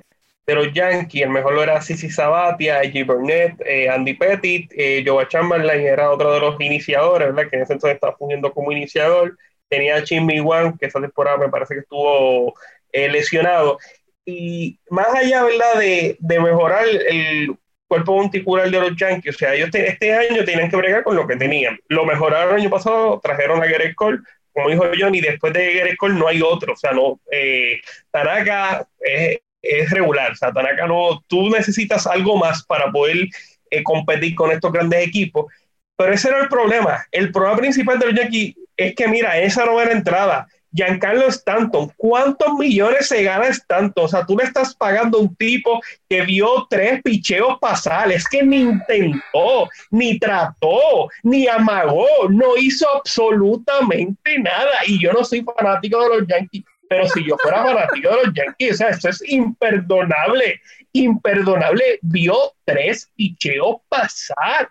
[0.48, 3.06] de los Yankees, el mejor lo era Sisi Sabatia, G.
[3.06, 7.50] Burnett, eh, Andy Pettit, eh, Joe Chamberlain era otro de los iniciadores, ¿verdad?
[7.50, 9.38] que en ese entonces estaba fungiendo como iniciador.
[9.68, 12.54] Tenía a Jimmy Wang, que esa temporada me parece que estuvo
[12.94, 13.78] eh, lesionado.
[14.24, 15.80] Y más allá ¿verdad?
[15.80, 17.54] De, de mejorar el,
[17.90, 21.26] cuerpo monticular de los Yankees, o sea, ellos este año tenían que bregar con lo
[21.26, 21.80] que tenían.
[21.88, 24.20] Lo mejoraron el año pasado, trajeron a Gareth Cole,
[24.52, 27.80] como dijo Johnny, después de Gareth Cole no hay otro, o sea, no, eh,
[28.12, 30.32] Tanaka es es regular.
[30.32, 30.52] O sea,
[30.88, 33.28] no, tú necesitas algo más para poder
[33.70, 35.52] eh, competir con estos grandes equipos.
[35.96, 37.06] Pero ese era el problema.
[37.12, 40.48] El problema principal de los Yankees es que, mira, esa no era entrada.
[40.72, 44.06] Giancarlo Stanton, ¿cuántos millones se gana Stanton?
[44.06, 48.28] O sea, tú le estás pagando a un tipo que vio tres picheos pasar, es
[48.28, 54.72] que ni intentó, ni trató, ni amagó, no hizo absolutamente nada.
[54.86, 58.34] Y yo no soy fanático de los Yankees, pero si yo fuera fanático de los
[58.34, 60.62] Yankees, o sea, esto es imperdonable,
[60.94, 62.00] imperdonable.
[62.02, 64.70] Vio tres picheos pasar.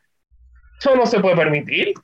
[0.78, 1.94] Eso no se puede permitir.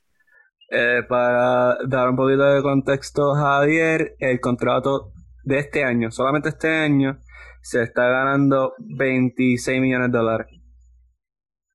[0.70, 5.12] Eh, para dar un poquito de contexto, Javier, el contrato
[5.44, 7.18] de este año, solamente este año,
[7.60, 10.46] se está ganando 26 millones de dólares.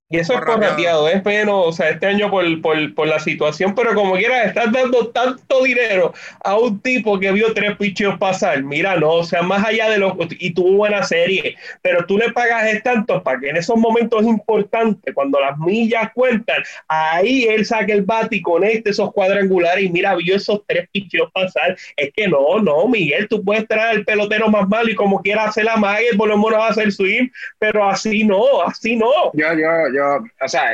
[0.10, 3.76] Y eso es corrateado, es menos, o sea, este año por, por, por, la situación,
[3.76, 6.13] pero como quieras, estás dando tanto dinero
[6.46, 8.63] a un tipo que vio tres picheos pasar.
[8.63, 10.17] Mira, no, o sea, más allá de lo.
[10.39, 15.13] Y tuvo buena serie, pero tú le pagas tanto para que en esos momentos importantes,
[15.13, 20.15] cuando las millas cuentan, ahí él saque el bate y conecte esos cuadrangulares y mira,
[20.15, 21.76] vio esos tres picheos pasar.
[21.98, 25.50] Es que no, no, Miguel, tú puedes traer al pelotero más malo y como quieras
[25.50, 27.28] hacer la magia, por lo menos va a hacer swing,
[27.60, 29.12] pero así no, así no.
[29.34, 30.72] Yo, yo, yo, o sea,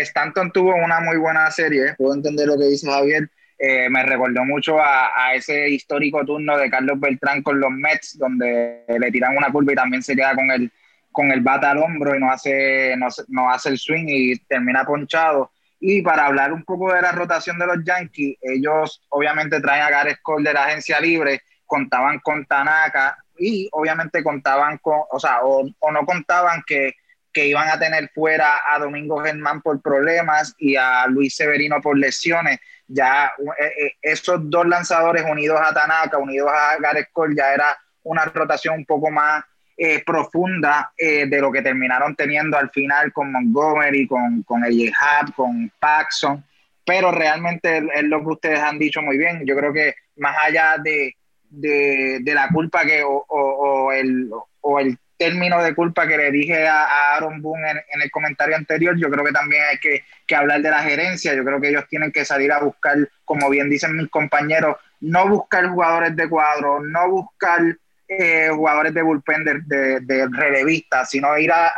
[0.00, 3.30] Stanton tuvo una muy buena serie, puedo entender lo que dice Javier.
[3.58, 8.84] Eh, me recordó mucho a, ese histórico turno de Carlos Beltrán con los Mets, donde
[8.88, 10.70] le tiran una curva y también se queda con el,
[11.12, 12.96] con el bata al hombro y no hace,
[13.28, 15.52] no, hace el swing y termina ponchado.
[15.80, 19.90] Y para hablar un poco de la rotación de los Yankees, ellos obviamente traen a
[19.90, 25.40] Gareth Cole de la agencia libre, contaban con Tanaka, y obviamente contaban con, o sea,
[25.42, 26.94] o, no contaban que,
[27.34, 31.98] que, iban a tener fuera a Domingo Germán por problemas y a Luis Severino por
[31.98, 32.60] lesiones.
[32.86, 37.76] Ya eh, eh, esos dos lanzadores unidos a Tanaka, unidos a Gareth Cole, ya era
[38.02, 39.44] una rotación un poco más
[39.76, 45.34] eh, profunda de lo que terminaron teniendo al final con Montgomery, con, con AJ Hub,
[45.34, 46.44] con Paxson
[46.84, 49.44] pero realmente es lo que ustedes han dicho muy bien.
[49.46, 51.16] Yo creo que más allá de,
[51.48, 56.66] de, la culpa que o, o, el, o el término de culpa que le dije
[56.66, 60.60] a, Aaron Boone en, el comentario anterior, yo creo que también hay que, que, hablar
[60.60, 61.34] de la gerencia.
[61.34, 65.28] Yo creo que ellos tienen que salir a buscar, como bien dicen mis compañeros, no
[65.28, 67.60] buscar jugadores de cuadro, no buscar
[68.08, 71.72] eh, jugadores de bullpen de, de, relevista, sino ir a,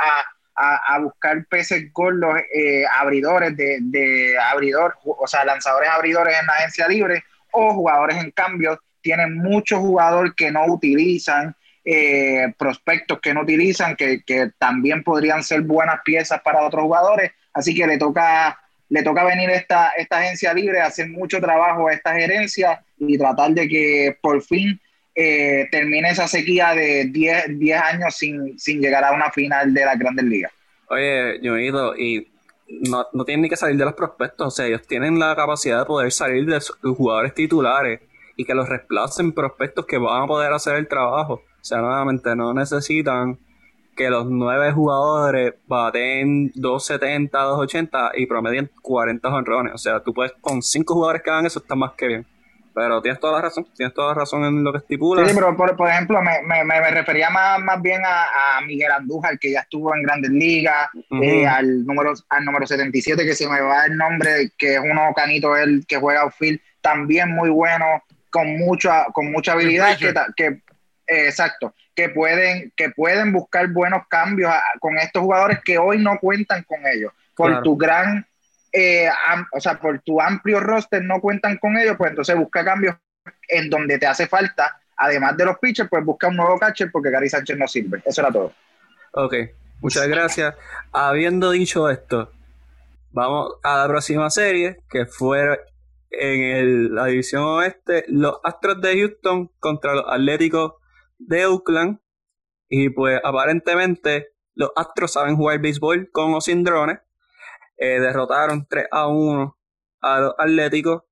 [0.55, 6.55] a, buscar peces gordos, eh, abridores de, de abridor, o sea, lanzadores abridores en la
[6.55, 11.55] agencia libre o jugadores en cambio tienen muchos jugadores que no utilizan,
[11.89, 14.21] eh, prospectos que no utilizan, que,
[14.59, 17.31] también podrían ser buenas piezas para otros jugadores.
[17.53, 21.93] Así que le toca, le toca venir esta, esta agencia libre, hacer mucho trabajo a
[21.93, 24.81] esta gerencia y tratar de que por fin
[25.15, 29.85] eh, termine esa sequía de 10, 10 años sin, sin, llegar a una final de
[29.85, 30.53] la Grandes Ligas.
[30.89, 32.27] Oye, yo ido y
[32.69, 35.79] no, no tienen ni que salir de los prospectos, o sea, ellos tienen la capacidad
[35.79, 38.01] de poder salir de los jugadores titulares
[38.35, 41.43] y que los reemplacen prospectos que van a poder hacer el trabajo.
[41.67, 43.41] O sea, nuevamente no necesitan
[43.97, 49.75] que los nueve jugadores baten 270, 280 y promedien 40 honrones.
[49.75, 52.27] O sea, tú puedes, con cinco jugadores que hagan eso, está más que bien.
[52.73, 55.27] Pero tienes toda la razón, tienes toda la razón en lo que estipula.
[55.27, 59.37] Sí, pero por, ejemplo, me, me, me, refería más, más bien a, a, Miguel Andújar,
[59.41, 60.89] que ya estuvo en Grandes Ligas,
[61.21, 65.13] eh, al, número, al número 77, que se me va el nombre, que es uno
[65.17, 67.87] canito él que juega outfield, también muy bueno
[68.31, 70.61] con mucha, con mucha habilidad que, que
[71.07, 76.19] eh, exacto, que pueden, que pueden buscar buenos cambios con estos jugadores que hoy no
[76.21, 77.13] cuentan con ellos.
[77.35, 78.27] Por tu gran,
[78.73, 79.09] eh,
[79.53, 82.97] o sea, por tu amplio roster no cuentan con ellos, pues entonces busca cambios
[83.49, 87.11] en donde te hace falta, además de los pitchers, pues busca un nuevo catcher porque
[87.11, 88.03] Gary Sánchez no sirve.
[88.05, 88.53] Eso era todo.
[89.13, 89.35] Ok,
[89.81, 90.55] muchas gracias.
[90.93, 92.33] Habiendo dicho esto,
[93.13, 95.61] vamos a la próxima serie, que fue
[96.11, 100.75] en la división oeste, los Astros de Houston contra los Atléticos
[101.19, 102.01] de Oakland.
[102.69, 106.99] Y pues aparentemente los Astros saben jugar béisbol con o sin drones.
[107.79, 109.59] Eh, derrotaron 3 a 1
[110.01, 111.03] a los Atléticos.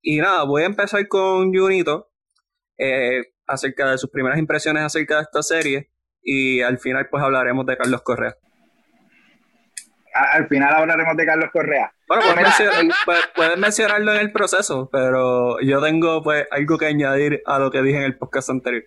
[0.00, 2.10] Y nada, voy a empezar con Junito
[2.78, 5.90] eh, acerca de sus primeras impresiones acerca de esta serie.
[6.22, 8.36] Y al final pues hablaremos de Carlos Correa
[10.14, 11.92] al final hablaremos de Carlos Correa.
[12.06, 12.22] Bueno,
[13.34, 17.82] puedes, mencionarlo en el proceso, pero yo tengo pues algo que añadir a lo que
[17.82, 18.84] dije en el podcast anterior.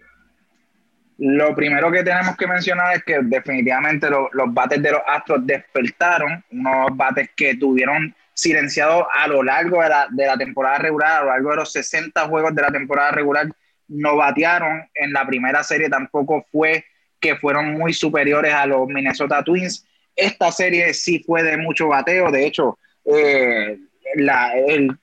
[1.17, 6.43] Lo primero que tenemos que mencionar es que definitivamente los bates de los Astros despertaron,
[6.51, 11.49] unos bates que tuvieron silenciados a lo largo de la, temporada regular, a lo largo
[11.51, 13.47] de los 60 juegos de la temporada regular,
[13.87, 14.87] no batearon.
[14.93, 16.85] En la primera serie tampoco fue
[17.19, 22.31] que fueron muy superiores a los Minnesota Twins esta serie sí fue de mucho bateo,
[22.31, 23.77] de hecho, eh,
[24.15, 24.97] el,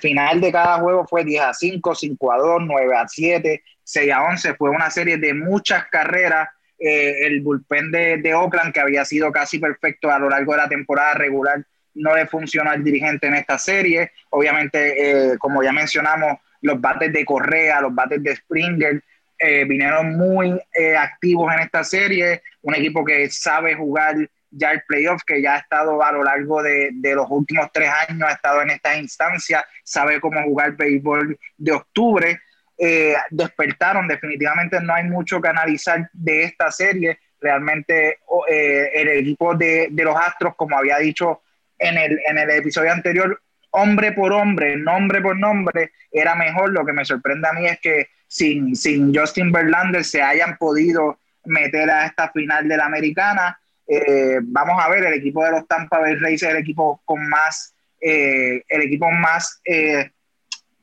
[0.00, 4.12] final de cada juego fue 10 a 5, 5 a 2, 9 a 7, 6
[4.12, 6.48] a 11, fue una serie de muchas carreras.
[6.78, 10.68] Eh, el bullpen de, Oakland, que había sido casi perfecto a lo largo de la
[10.68, 11.62] temporada regular,
[11.94, 14.12] no le funcionó al dirigente en esta serie.
[14.30, 19.02] Obviamente, eh, como ya mencionamos, los bates de Correa, los bates de Springer,
[19.38, 20.58] eh, vinieron muy
[20.96, 24.16] activos en esta serie, un equipo que sabe jugar
[24.50, 28.28] ya el playoff, que ya ha estado a lo largo de, los últimos tres años,
[28.28, 32.40] ha estado en esta instancia, sabe cómo jugar béisbol de octubre.
[32.82, 37.18] Eh, despertaron, definitivamente no hay mucho que analizar de esta serie.
[37.40, 41.42] Realmente el equipo de, de, los Astros, como había dicho
[41.78, 43.40] en el, en el episodio anterior,
[43.70, 46.70] hombre por hombre, nombre por nombre, era mejor.
[46.70, 51.18] Lo que me sorprende a mí es que sin, sin Justin Verlander se hayan podido
[51.44, 53.58] meter a esta final de la americana.
[53.86, 57.28] Eh, vamos a ver, el equipo de los Tampa Bay Rays es el equipo con
[57.28, 60.10] más, eh, el equipo más eh,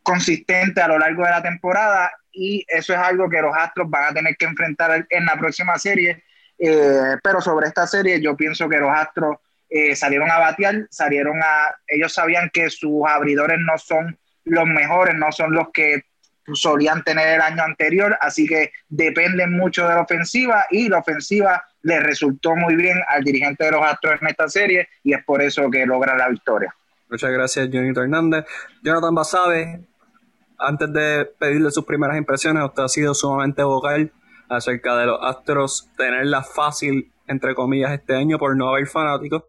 [0.07, 4.05] consistente a lo largo de la temporada y eso es algo que los Astros van
[4.05, 6.23] a tener que enfrentar en la próxima serie.
[6.57, 9.37] pero sobre esta serie yo pienso que los Astros
[9.95, 15.29] salieron a batear, salieron a, ellos sabían que sus abridores no son los mejores, no
[15.33, 16.03] son los que
[16.53, 21.65] solían tener el año anterior, así que dependen mucho de la ofensiva y la ofensiva
[21.81, 25.41] le resultó muy bien al dirigente de los Astros en esta serie y es por
[25.41, 26.73] eso que logra la victoria.
[27.09, 28.45] Muchas gracias, Jonathan Hernández.
[28.83, 29.79] Jonathan Basabe,
[30.57, 34.13] antes de pedirle sus primeras impresiones, usted ha sido sumamente vocal
[34.49, 39.43] acerca de los Astros tenerla fácil, entre comillas, este año por no haber fanáticos.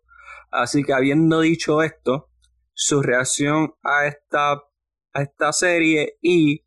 [0.51, 2.31] Así que habiendo dicho esto,
[2.73, 6.65] su reacción a esta, a esta serie y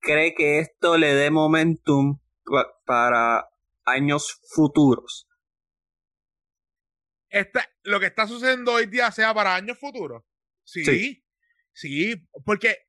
[0.00, 2.20] cree que esto le dé momentum
[2.84, 3.48] para
[3.84, 5.28] años futuros.
[7.82, 10.22] lo que está sucediendo hoy día sea para años futuros.
[10.64, 11.24] Sí,
[11.72, 12.85] sí, porque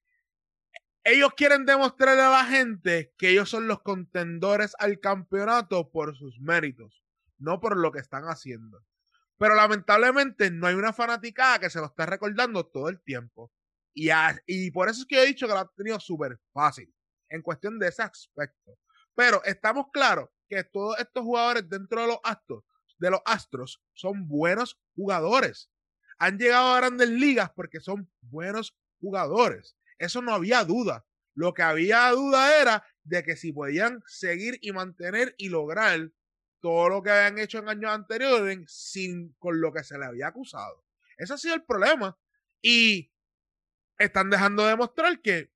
[1.10, 6.38] ellos quieren demostrarle a la gente que ellos son los contendores al campeonato por sus
[6.42, 7.02] méritos,
[7.38, 8.84] no por lo que están haciendo.
[9.38, 13.54] Pero lamentablemente no hay una fanaticada que se lo esté recordando todo el tiempo.
[13.94, 14.10] Y,
[14.48, 16.94] y por eso es que yo he dicho que lo ha tenido súper fácil
[17.30, 18.78] en cuestión de ese aspecto.
[19.16, 22.66] Pero estamos claros que todos estos jugadores dentro de los Astros,
[22.98, 25.72] de los Astros son buenos jugadores.
[26.20, 29.77] Han llegado a grandes ligas porque son buenos jugadores.
[29.98, 31.06] Eso no había duda.
[31.34, 36.12] Lo que había duda era de que si podían seguir y mantener y lograr
[36.60, 40.28] todo lo que habían hecho en años anteriores sin con lo que se le había
[40.28, 40.84] acusado.
[41.18, 42.18] Ese ha sido el problema.
[42.62, 43.12] Y
[43.98, 45.52] están dejando de demostrar que,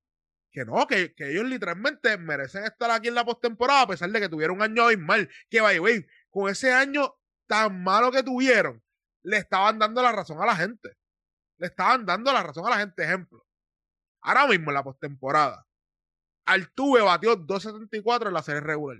[0.50, 4.28] que no, que, ellos literalmente merecen estar aquí en la postemporada a pesar de que
[4.28, 5.28] tuvieron un año mal.
[5.50, 7.14] Que vaya, güey, con ese año
[7.46, 8.82] tan malo que tuvieron,
[9.22, 10.96] le estaban dando la razón a la gente.
[11.58, 13.04] Le estaban dando la razón a la gente.
[13.04, 13.46] Ejemplo,
[14.22, 15.66] ahora mismo en la postemporada,
[16.44, 18.98] Altuve batió 274 en la serie regular.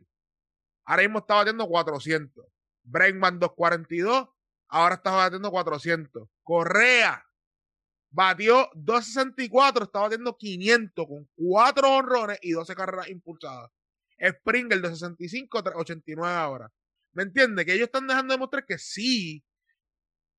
[0.85, 2.46] Ahora mismo está batiendo 400.
[2.85, 4.28] Bregman 242.
[4.68, 6.28] Ahora está batiendo 400.
[6.42, 7.24] Correa
[8.11, 9.85] batió 264.
[9.85, 13.70] Está batiendo 500 con 4 honrones y 12 carreras impulsadas.
[14.20, 16.72] Springer 265, 89 ahora.
[17.12, 17.66] ¿Me entiendes?
[17.66, 19.44] Que ellos están dejando de mostrar que sí,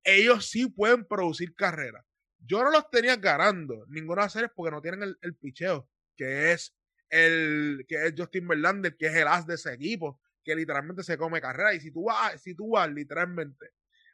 [0.03, 2.03] ellos sí pueden producir carreras.
[2.45, 5.89] Yo no los tenía ganando ninguna de las series porque no tienen el, el picheo,
[6.15, 6.75] que es
[7.09, 11.17] el que es Justin Verlander, que es el as de ese equipo que literalmente se
[11.17, 11.73] come carrera.
[11.73, 13.71] Y si tú vas, si tú vas literalmente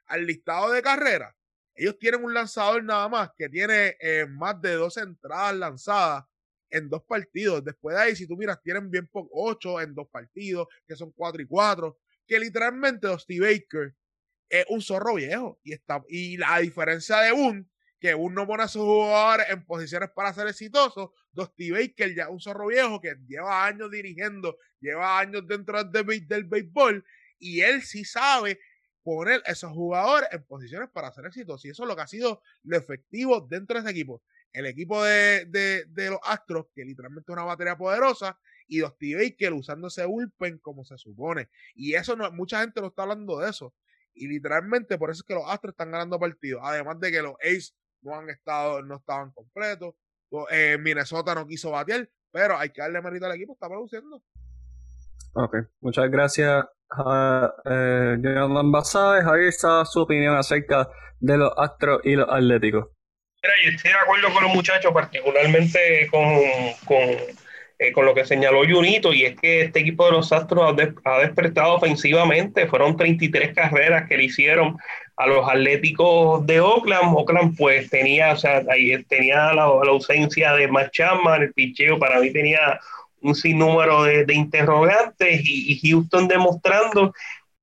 [0.08, 1.34] al listado de carreras,
[1.76, 6.26] ellos tienen un lanzador nada más que tiene eh, más de dos entradas lanzadas
[6.70, 7.64] en dos partidos.
[7.64, 11.12] Después de ahí, si tú miras, tienen bien poco, ocho en dos partidos, que son
[11.12, 11.98] cuatro y cuatro.
[12.28, 13.96] Que literalmente Dusty Baker
[14.50, 15.60] es un zorro viejo.
[15.64, 20.10] Y, está, y la diferencia de un que uno pone a sus jugadores en posiciones
[20.12, 21.10] para ser exitosos.
[21.32, 26.44] Dusty Baker ya un zorro viejo que lleva años dirigiendo, lleva años dentro del, del
[26.46, 27.04] béisbol
[27.40, 28.60] y él sí sabe
[29.04, 31.66] poner a esos jugadores en posiciones para ser exitosos.
[31.66, 34.22] Y eso es lo que ha sido lo efectivo dentro de ese equipo.
[34.52, 39.54] El equipo de, de, los Astros, que literalmente es una batería poderosa, y Dusty Baker
[39.54, 41.50] usando ese bullpen como se supone.
[41.76, 43.74] Y eso no, mucha gente no está hablando de eso.
[44.14, 46.62] Y literalmente por eso es que los Astros están ganando partidos.
[46.64, 49.96] Además de que los Ace no han estado, no estaban completos.
[50.52, 54.22] Eh, Minnesota no quiso batear, pero hay que darle mérito al equipo, está produciendo.
[55.34, 59.28] Ok, muchas gracias a eh, Jonathan.
[59.28, 62.88] Ahí está su opinión acerca de los Astros y los Atléticos.
[63.42, 66.40] Mira, yo estoy de acuerdo con los muchachos, particularmente con,
[66.86, 67.08] con,
[67.80, 71.10] eh, con lo que señaló Junito, y es que este equipo de los Astros ha,
[71.10, 72.68] ha despertado ofensivamente.
[72.68, 74.78] Fueron 33 carreras que le hicieron
[75.16, 77.16] a los Atléticos de Oakland.
[77.16, 82.20] Oakland pues tenía, o sea, ahí tenía la, ausencia de Machama en el picheo, para
[82.20, 82.80] mí tenía
[83.22, 87.14] un sinnúmero de, interrogantes y, Houston demostrando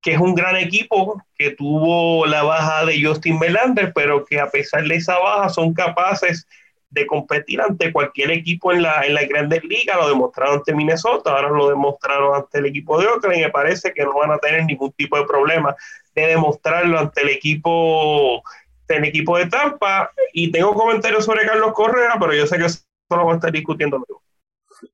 [0.01, 4.49] que es un gran equipo que tuvo la baja de Justin Verlander, pero que a
[4.49, 6.47] pesar de esa baja son capaces
[6.89, 11.31] de competir ante cualquier equipo en la, en la Grandes Ligas, lo demostraron ante Minnesota,
[11.31, 14.37] ahora lo demostraron ante el equipo de Oakland y me parece que no van a
[14.37, 15.75] tener ningún tipo de problema
[16.15, 18.41] de demostrarlo ante el equipo,
[18.87, 20.11] el equipo de Tampa.
[20.33, 23.51] Y tengo comentarios sobre Carlos Correa, pero yo sé que eso lo vamos a estar
[23.51, 24.23] discutiendo luego.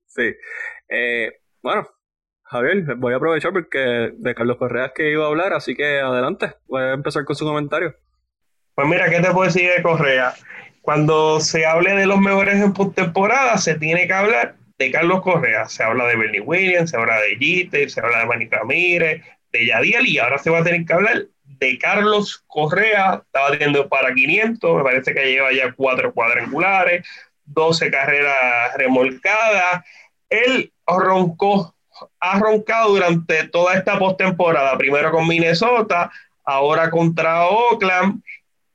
[0.06, 0.34] Sí.
[0.90, 1.88] Eh, bueno,
[2.44, 6.00] Javier, voy a aprovechar porque de Carlos Correa es que iba a hablar, así que
[6.00, 7.96] adelante, voy a empezar con su comentario.
[8.76, 10.34] Pues mira, ¿qué te puedo decir de Correa?
[10.84, 15.66] Cuando se hable de los mejores en postemporada, se tiene que hablar de Carlos Correa.
[15.70, 19.24] Se habla de Bernie Williams, se habla de Jeter, se habla de Manny Ramírez,
[19.54, 23.88] de Yadiel y ahora se va a tener que hablar de Carlos Correa, estaba teniendo
[23.88, 27.08] para 500, me parece que lleva ya cuatro cuadrangulares,
[27.46, 29.86] 12 carreras remolcadas.
[30.30, 31.74] Él roncó,
[32.20, 36.12] ha roncado durante toda esta postemporada, primero con Minnesota,
[36.44, 38.22] ahora contra Oakland.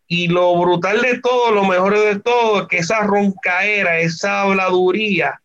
[0.09, 5.41] Y lo brutal de todo, lo mejor de todo, que esa roncaera, esa habladuría,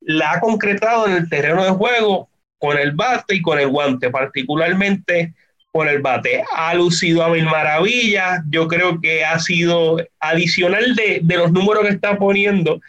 [0.00, 4.08] la ha concretado en el terreno de juego con el bate y con el guante,
[4.08, 5.34] particularmente
[5.70, 6.42] con el bate.
[6.54, 8.42] Ha lucido a mil maravillas.
[8.48, 12.80] Yo creo que ha sido adicional de, los números que está poniendo.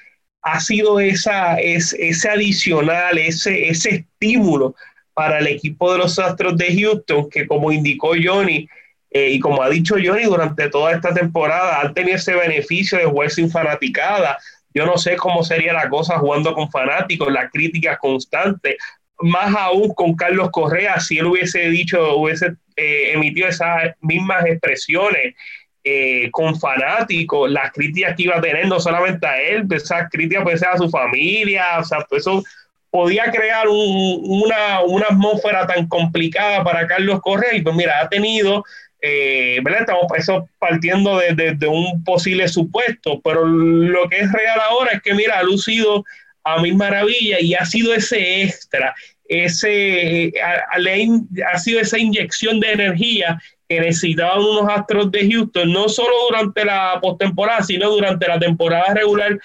[0.41, 4.75] ha sido esa, ese adicional, ese, ese estímulo
[5.13, 8.69] para el equipo de los Astros de Houston, que como indicó Johnny,
[9.17, 13.05] eh, y como ha dicho Johnny durante toda esta temporada, han tenido ese beneficio de
[13.05, 14.37] jugar sin fanaticada.
[14.75, 18.77] Yo no sé cómo sería la cosa jugando con fanáticos, la crítica constante,
[19.19, 25.33] más aún con Carlos Correa, si él hubiese dicho, hubiese eh, emitido esas mismas expresiones
[25.83, 30.43] eh, con fanáticos, las críticas que iba a tener, no solamente a él, esas críticas
[30.43, 32.43] puede ser a su familia, o sea, eso
[32.91, 38.63] podía crear una, una, atmósfera tan complicada para Carlos Correa y pues mira, ha tenido,
[39.01, 39.81] eh, ¿verdad?
[40.17, 45.39] Estamos partiendo de, un posible supuesto, pero lo que es real ahora es que mira,
[45.39, 46.03] ha lucido
[46.43, 48.95] a mil maravillas y ha sido ese extra,
[49.25, 56.13] ese, ha sido esa inyección de energía que necesitaban unos Astros de Houston, no solo
[56.29, 59.37] durante la postemporada, sino durante la temporada regular,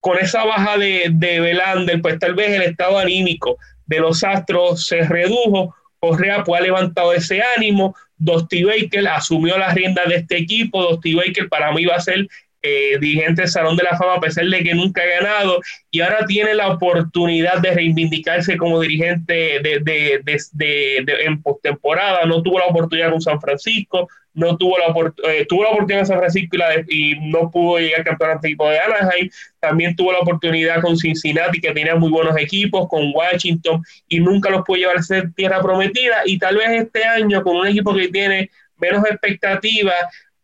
[0.00, 4.86] con esa baja de, de Belander, pues tal vez el estado anímico de los Astros
[4.86, 5.74] se redujo.
[5.98, 7.96] Correa pues ha levantado ese ánimo.
[8.24, 10.82] Dusty Baker asumió las riendas de este equipo.
[10.82, 12.26] Dusty Baker para mí va a ser
[12.66, 15.60] eh, dirigente del Salón de la Fama, a pesar de que nunca ha ganado,
[15.90, 22.24] y ahora tiene la oportunidad de reivindicarse como dirigente de, de, de, en postemporada.
[22.24, 24.86] No tuvo la oportunidad con San Francisco, no tuvo la,
[25.30, 26.56] eh, tuvo la oportunidad en San Francisco
[26.88, 29.28] y, no pudo llegar al campeonato equipo de Anaheim.
[29.60, 34.48] También tuvo la oportunidad con Cincinnati, que tenía muy buenos equipos, con Washington, y nunca
[34.48, 36.22] los pudo llevar a ser tierra prometida.
[36.24, 39.96] Y tal vez este año, con un equipo que tiene menos expectativas,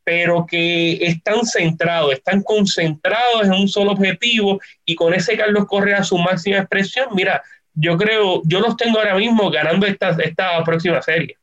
[0.05, 6.03] pero que están centrados, están concentrados en un solo objetivo y con ese Carlos Correa
[6.03, 7.43] su máxima expresión, mira,
[7.75, 11.37] yo creo, yo los tengo ahora mismo ganando esta, esta próxima serie.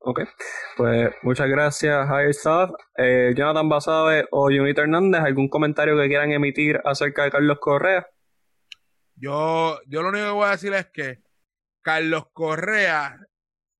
[0.00, 0.20] Ok,
[0.76, 2.34] pues muchas gracias, Higher
[2.96, 8.06] eh, Jonathan Basabe o Junito Hernández, ¿algún comentario que quieran emitir acerca de Carlos Correa?
[9.16, 11.18] Yo, yo lo único que voy a decir es que
[11.82, 13.18] Carlos Correa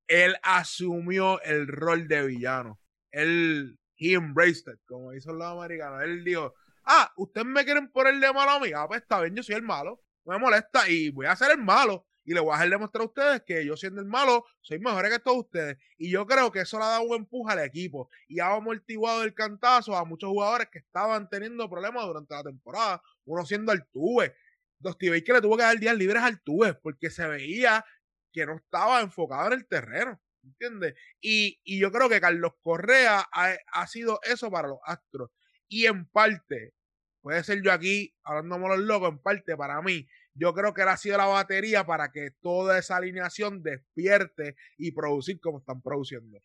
[0.09, 2.79] él asumió el rol de villano.
[3.11, 6.01] Él, he embraced it, como hizo los americanos.
[6.03, 8.71] Él dijo, ah, ustedes me quieren poner de malo a mí.
[8.75, 10.01] Ah, pues está bien, yo soy el malo.
[10.25, 12.05] Me molesta y voy a ser el malo.
[12.25, 15.07] Y le voy a hacer demostrar a ustedes que yo siendo el malo soy mejor
[15.09, 15.77] que todos ustedes.
[15.97, 18.09] Y yo creo que eso le ha dado un empuje al equipo.
[18.27, 23.01] Y ha amortiguado el cantazo a muchos jugadores que estaban teniendo problemas durante la temporada.
[23.25, 24.35] Uno siendo Altuve.
[24.79, 27.83] Dusty que le tuvo que dar días libres al Altuve porque se veía
[28.31, 30.19] que no estaba enfocado en el terreno.
[30.43, 30.95] ¿Entiendes?
[31.19, 35.29] Y, y, yo creo que Carlos Correa ha, ha, sido eso para los Astros.
[35.67, 36.73] Y en parte,
[37.21, 40.87] puede ser yo aquí hablando los locos, en parte para mí, yo creo que él
[40.87, 46.39] ha sido la batería para que toda esa alineación despierte y producir como están produciendo.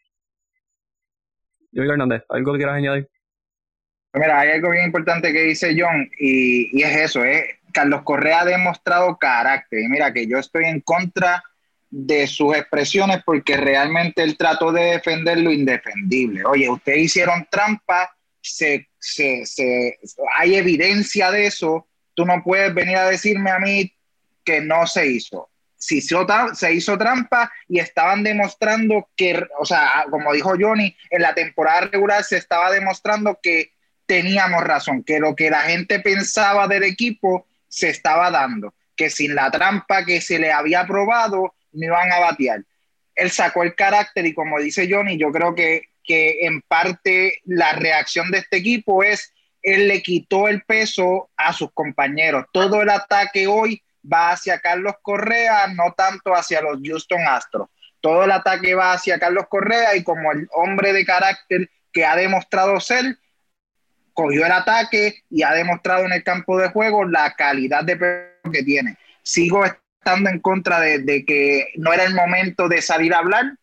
[1.71, 3.09] Yo, Hernández, ¿algo que quieras añadir?
[4.13, 7.61] Mira, hay algo bien importante que dice John y, y es eso, ¿eh?
[7.73, 9.81] Carlos Correa ha demostrado carácter.
[9.81, 11.43] Y mira que yo estoy en contra
[11.97, 16.45] de sus expresiones porque realmente él trató de defender lo indefendible.
[16.45, 19.45] Oye, ustedes hicieron trampa, se, se,
[20.37, 23.93] hay evidencia de eso, tú no puedes venir a decirme a mí
[24.45, 25.51] que no se hizo.
[25.77, 31.33] Si se hizo trampa y estaban demostrando que, o sea, como dijo Johnny, en la
[31.33, 33.71] temporada regular se estaba demostrando que
[34.07, 39.37] teníamos razón, que lo que la gente pensaba del equipo se estaba dando, que sin
[39.37, 42.63] la trampa que se le había probado, me iban a batear.
[43.15, 47.73] Él sacó el carácter y como dice Johnny, yo creo que, que en parte la
[47.73, 52.47] reacción de este equipo es, él le quitó el peso a sus compañeros.
[52.53, 57.69] Todo el ataque hoy va hacia Carlos Correa, no tanto hacia los Houston Astros.
[58.01, 62.17] Todo el ataque va hacia Carlos Correa y como el hombre de carácter que ha
[62.17, 63.17] demostrado ser,
[64.13, 67.99] cogió el ataque y ha demostrado en el campo de juego la calidad de
[68.53, 68.99] que tiene.
[69.23, 69.65] Sigo
[70.05, 73.57] estando en contra de, que no era el momento de salir a hablar.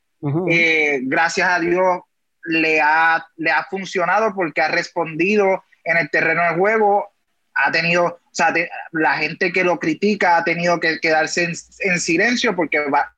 [0.49, 2.01] Eh, gracias a Dios
[2.45, 7.11] le ha, le ha funcionado porque ha respondido en el terreno de juego,
[7.53, 8.53] ha tenido, o sea,
[8.91, 13.15] la gente que lo critica ha tenido que quedarse en, silencio porque va,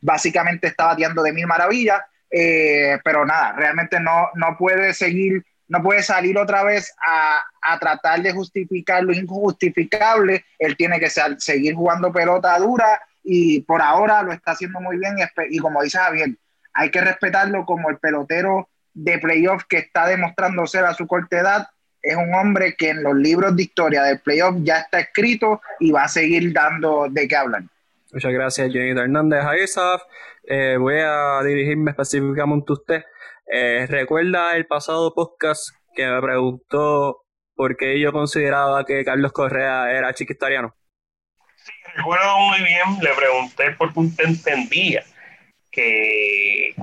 [0.00, 5.82] básicamente está bateando de mil maravillas, eh, pero nada, realmente no, no puede seguir no
[5.82, 10.44] puede salir otra vez a, tratar de justificar lo injustificable.
[10.58, 11.08] Él tiene que
[11.38, 15.16] seguir jugando pelota dura y por ahora lo está haciendo muy bien.
[15.50, 16.30] Y, como dice Javier,
[16.74, 21.40] hay que respetarlo como el pelotero de playoff que está demostrando ser a su corta
[21.40, 21.68] edad.
[22.02, 25.90] Es un hombre que en los libros de historia del playoff ya está escrito y
[25.90, 27.62] va a seguir dando de qué hablar.
[28.12, 29.42] Muchas gracias, Jenny Hernández.
[30.46, 33.04] Eh, voy a dirigirme específicamente a usted.
[33.46, 35.62] Eh, recuerda el pasado podcast
[35.94, 37.22] que me preguntó
[37.54, 40.74] porque yo consideraba que Carlos Correa era chiquistariano.
[41.56, 45.04] Sí, recuerdo muy bien, le pregunté por qué usted entendía
[45.70, 46.74] que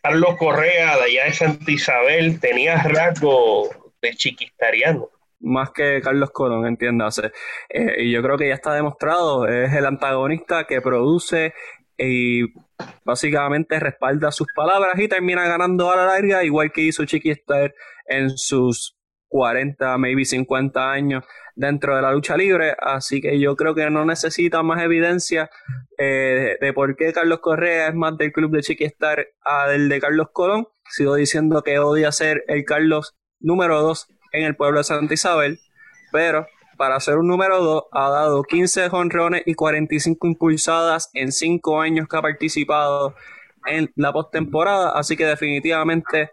[0.00, 5.08] Carlos Correa de allá de Santa Isabel tenía rasgo de chiquistariano.
[5.40, 7.32] Más que Carlos Colón, entiéndase.
[7.68, 11.52] Eh, y yo creo que ya está demostrado, es el antagonista que produce
[12.02, 12.52] y
[13.04, 17.32] básicamente respalda sus palabras y termina ganando a la larga, igual que hizo Chiqui
[18.06, 18.96] en sus
[19.28, 21.24] 40, maybe 50 años
[21.54, 22.74] dentro de la lucha libre.
[22.78, 25.50] Así que yo creo que no necesita más evidencia
[25.98, 30.00] eh, de por qué Carlos Correa es más del club de Chiquistar a del de
[30.00, 30.68] Carlos Colón.
[30.90, 35.58] Sigo diciendo que odia ser el Carlos número 2 en el pueblo de Santa Isabel,
[36.10, 36.46] pero
[36.76, 42.08] para ser un número 2 ha dado 15 jonrones y 45 impulsadas en 5 años
[42.08, 43.14] que ha participado
[43.66, 46.30] en la postemporada, así que definitivamente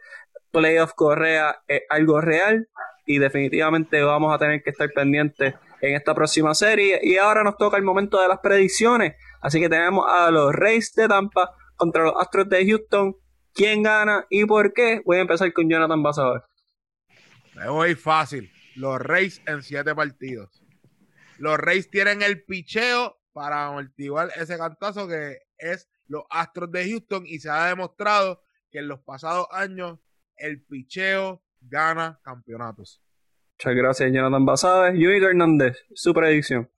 [0.51, 2.67] Playoff Correa es algo real
[3.05, 6.99] y definitivamente vamos a tener que estar pendientes en esta próxima serie.
[7.01, 9.15] Y ahora nos toca el momento de las predicciones.
[9.41, 13.15] Así que tenemos a los Rays de Tampa contra los Astros de Houston.
[13.53, 15.01] ¿Quién gana y por qué?
[15.05, 16.45] Voy a empezar con Jonathan Basador.
[17.61, 18.51] Es muy fácil.
[18.79, 20.63] Los Rays en siete partidos.
[21.37, 27.23] Los Rays tienen el picheo para amortiguar ese cantazo que es los Astros de Houston
[27.25, 29.99] y se ha demostrado que en los pasados años
[30.37, 33.01] el picheo gana campeonatos.
[33.57, 34.97] Muchas gracias, Jonathan Basabe.
[34.97, 36.69] Yuri Hernández, su predicción.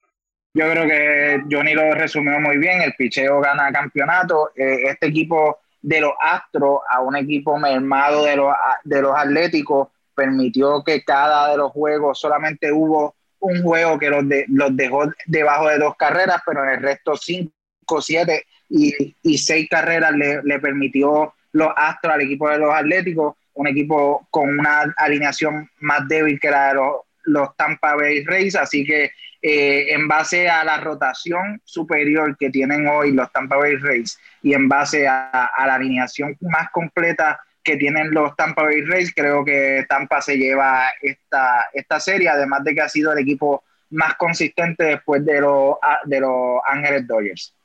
[0.55, 2.81] Yo creo que Johnny lo resumió muy bien.
[2.81, 4.49] El picheo gana campeonato.
[4.55, 8.51] Eh, este equipo de los Astros a un equipo mermado de los,
[8.85, 9.89] de los Atléticos
[10.21, 15.67] permitió que cada de los juegos solamente hubo un juego que los, los dejó debajo
[15.67, 20.59] de dos carreras, pero en el resto cinco, siete y, y seis carreras le, le
[20.59, 26.39] permitió los Astros al equipo de los Atléticos un equipo con una alineación más débil
[26.39, 26.79] que la de
[27.25, 29.11] los, Tampa Bay Rays, así que
[29.41, 34.53] eh, en base a la rotación superior que tienen hoy los Tampa Bay Rays y
[34.53, 39.85] en base a, la alineación más completa que tienen los Tampa Bay Rays, creo que
[39.87, 44.83] Tampa se lleva esta, esta serie, además de que ha sido el equipo más consistente
[44.83, 47.55] después de los, de los Ángeles Dodgers.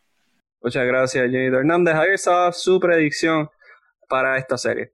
[0.61, 1.95] Muchas gracias, Jenny Hernández.
[1.95, 3.49] Ahí está su predicción
[4.09, 4.93] para esta serie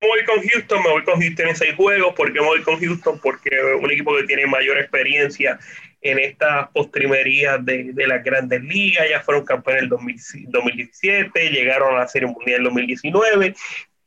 [0.00, 2.14] me voy con Houston, me voy con Houston en seis juegos.
[2.14, 3.18] ¿Por qué me voy con Houston?
[3.20, 5.58] Porque es un equipo que tiene mayor experiencia
[6.00, 9.08] en estas postrimerías de, de las grandes ligas.
[9.10, 13.54] Ya fueron campeones en el 2017, llegaron a la Serie Mundial en 2019.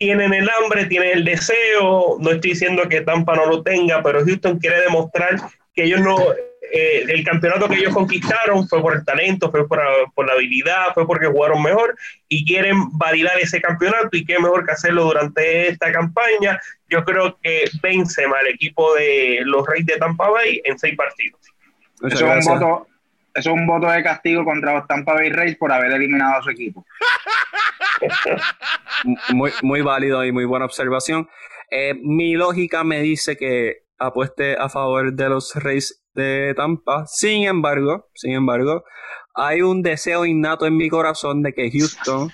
[0.02, 2.18] Tienen el hambre, tienen el deseo.
[2.20, 5.36] No estoy diciendo que Tampa no lo tenga, pero Houston quiere demostrar
[5.76, 6.18] que ellos no
[6.74, 9.78] eh, el campeonato que ellos conquistaron fue por el talento, fue por,
[10.26, 11.96] la habilidad, fue porque jugaron mejor
[12.30, 16.60] y quieren validar ese campeonato y qué mejor que hacerlo durante esta campaña.
[16.90, 21.42] Yo creo que vence al equipo de los Reyes de Tampa Bay en seis partidos.
[22.04, 22.88] Eso es, un voto,
[23.36, 26.50] es un voto de castigo contra los Tampa Bay Rays por haber eliminado a su
[26.50, 26.84] equipo.
[29.34, 31.28] muy, muy válido y muy buena observación.
[31.70, 37.06] Eh, mi lógica me dice que apueste a favor de los Rays de Tampa.
[37.08, 38.84] Sin embargo, sin embargo,
[39.34, 42.30] hay un deseo innato en mi corazón de que Houston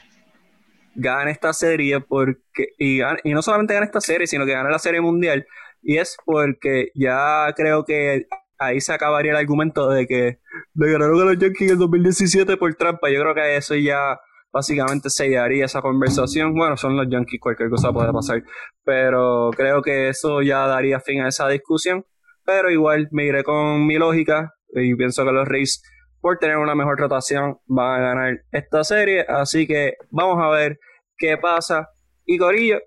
[0.96, 4.80] gane esta serie porque y, y no solamente gane esta serie, sino que gane la
[4.80, 5.46] serie mundial.
[5.84, 8.26] Y es porque ya creo que
[8.58, 10.40] ahí se acabaría el argumento de que
[10.74, 13.10] le ganaron a los Yankees en el 2017 por trampa.
[13.10, 14.20] Yo creo que eso ya
[14.52, 16.54] básicamente sellaría esa conversación.
[16.56, 18.44] Bueno, son los Yankees, cualquier cosa puede pasar.
[18.84, 22.06] Pero creo que eso ya daría fin a esa discusión
[22.48, 25.84] pero igual me iré con mi lógica y pienso que los Rays
[26.22, 30.80] por tener una mejor rotación van a ganar esta serie, así que vamos a ver
[31.18, 31.90] qué pasa.
[32.26, 32.80] Y Corillo,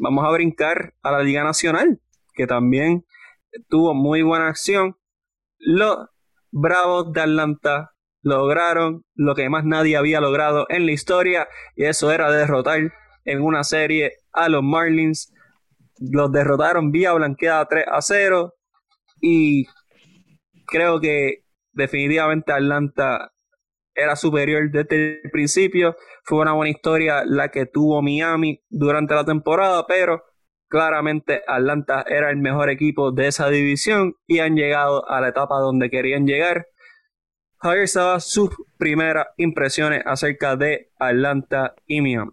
[0.00, 2.00] vamos a brincar a la Liga Nacional,
[2.34, 3.06] que también
[3.68, 4.96] tuvo muy buena acción.
[5.58, 6.08] Los
[6.50, 7.93] Bravos de Atlanta
[8.24, 11.46] lograron lo que más nadie había logrado en la historia,
[11.76, 12.92] y eso era derrotar
[13.24, 15.32] en una serie a los Marlins.
[15.98, 18.54] Los derrotaron vía blanqueada 3 a 0
[19.20, 19.66] y
[20.66, 23.30] creo que definitivamente Atlanta
[23.94, 25.96] era superior desde el principio.
[26.24, 30.24] Fue una buena historia la que tuvo Miami durante la temporada, pero
[30.68, 35.58] claramente Atlanta era el mejor equipo de esa división y han llegado a la etapa
[35.58, 36.66] donde querían llegar.
[37.64, 42.30] Javier Saba, sus primeras impresiones acerca de Atlanta y Miami.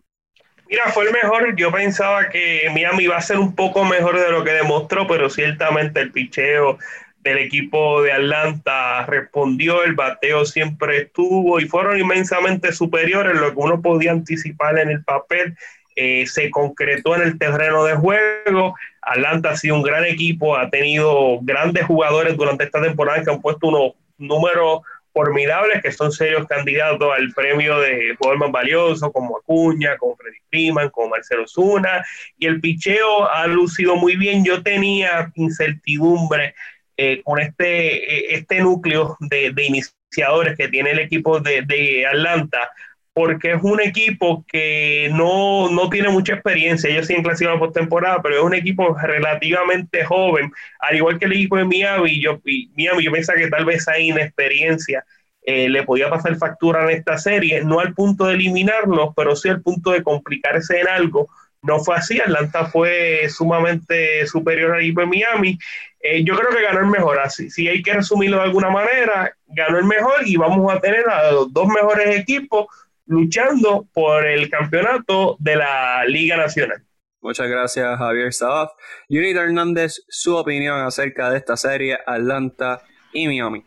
[0.69, 1.55] Mira, fue el mejor.
[1.55, 5.29] Yo pensaba que Miami iba a ser un poco mejor de lo que demostró, pero
[5.29, 6.79] ciertamente el picheo
[7.19, 13.59] del equipo de Atlanta respondió, el bateo siempre estuvo y fueron inmensamente superiores lo que
[13.59, 15.55] uno podía anticipar en el papel
[15.95, 18.75] eh, se concretó en el terreno de juego.
[19.01, 23.41] Atlanta ha sido un gran equipo, ha tenido grandes jugadores durante esta temporada que han
[23.41, 24.81] puesto unos números
[25.13, 30.37] formidables que son serios candidatos al premio de jugador más valioso, como Acuña, como Freddy
[30.49, 32.05] Freeman, como Marcelo Zuna,
[32.37, 34.45] y el picheo ha lucido muy bien.
[34.45, 36.55] Yo tenía incertidumbre
[36.97, 42.69] eh, con este, eh, este núcleo de, iniciadores que tiene el equipo de, de Atlanta,
[43.13, 46.89] porque es un equipo que no, tiene mucha experiencia.
[46.89, 51.33] Ellos sí han clasificado postemporada, pero es un equipo relativamente joven, al igual que el
[51.33, 52.21] equipo de Miami.
[52.21, 52.39] Yo,
[52.75, 55.03] Miami, yo pensaba que tal vez esa inexperiencia
[55.43, 59.49] eh, le podía pasar factura en esta serie, no al punto de eliminarlos, pero sí
[59.49, 61.27] al punto de complicarse en algo.
[61.63, 65.59] No fue así, Atlanta fue sumamente superior al equipo de Miami.
[66.01, 69.35] Eh, yo creo que ganó el mejor, así, si hay que resumirlo de alguna manera,
[69.47, 72.67] ganó el mejor y vamos a tener a los dos mejores equipos
[73.11, 76.81] luchando por el campeonato de la Liga Nacional.
[77.21, 78.71] Muchas gracias, Javier Sabaf.
[79.09, 82.81] Unita Hernández, su opinión acerca de esta serie Atlanta
[83.11, 83.65] y Miami.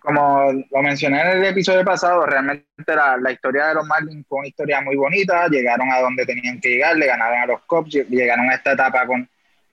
[0.00, 4.40] Como lo mencioné en el episodio pasado, realmente la, la historia de los Marlins fue
[4.40, 5.46] una historia muy bonita.
[5.46, 9.06] Llegaron a donde tenían que llegar, le ganaron a los Cubs, llegaron a esta etapa
[9.06, 9.28] con,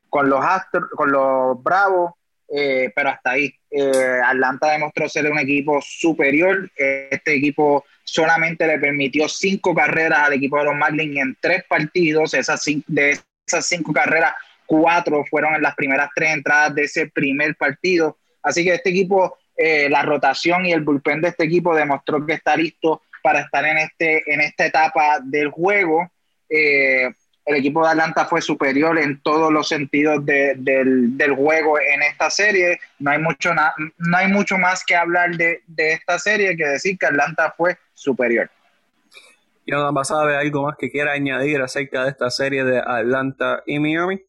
[0.07, 2.13] con los Astros, con los Bravos,
[2.47, 3.51] eh, pero hasta ahí.
[3.71, 6.69] Eh, Atlanta demostró ser un equipo superior.
[6.75, 12.31] Este equipo solamente le permitió cinco carreras al equipo de los Marlins en tres partidos.
[12.31, 14.33] De esas cinco carreras,
[14.65, 18.17] cuatro fueron en las primeras tres entradas de ese primer partido.
[18.41, 22.33] Así que este equipo, eh, la rotación y el bullpen de este equipo demostró que
[22.33, 26.09] está listo para estar en, este, en esta etapa del juego.
[26.47, 27.09] Eh,
[27.45, 32.79] el equipo de Atlanta fue superior en todos los sentidos del, juego en esta serie.
[32.97, 37.05] No hay mucho, no hay mucho más que hablar de, esta serie que decir que
[37.05, 38.49] Atlanta fue superior.
[39.63, 43.79] ¿Y nada sabe algo más que quiera añadir acerca de esta serie de Atlanta y
[43.79, 44.21] Miami?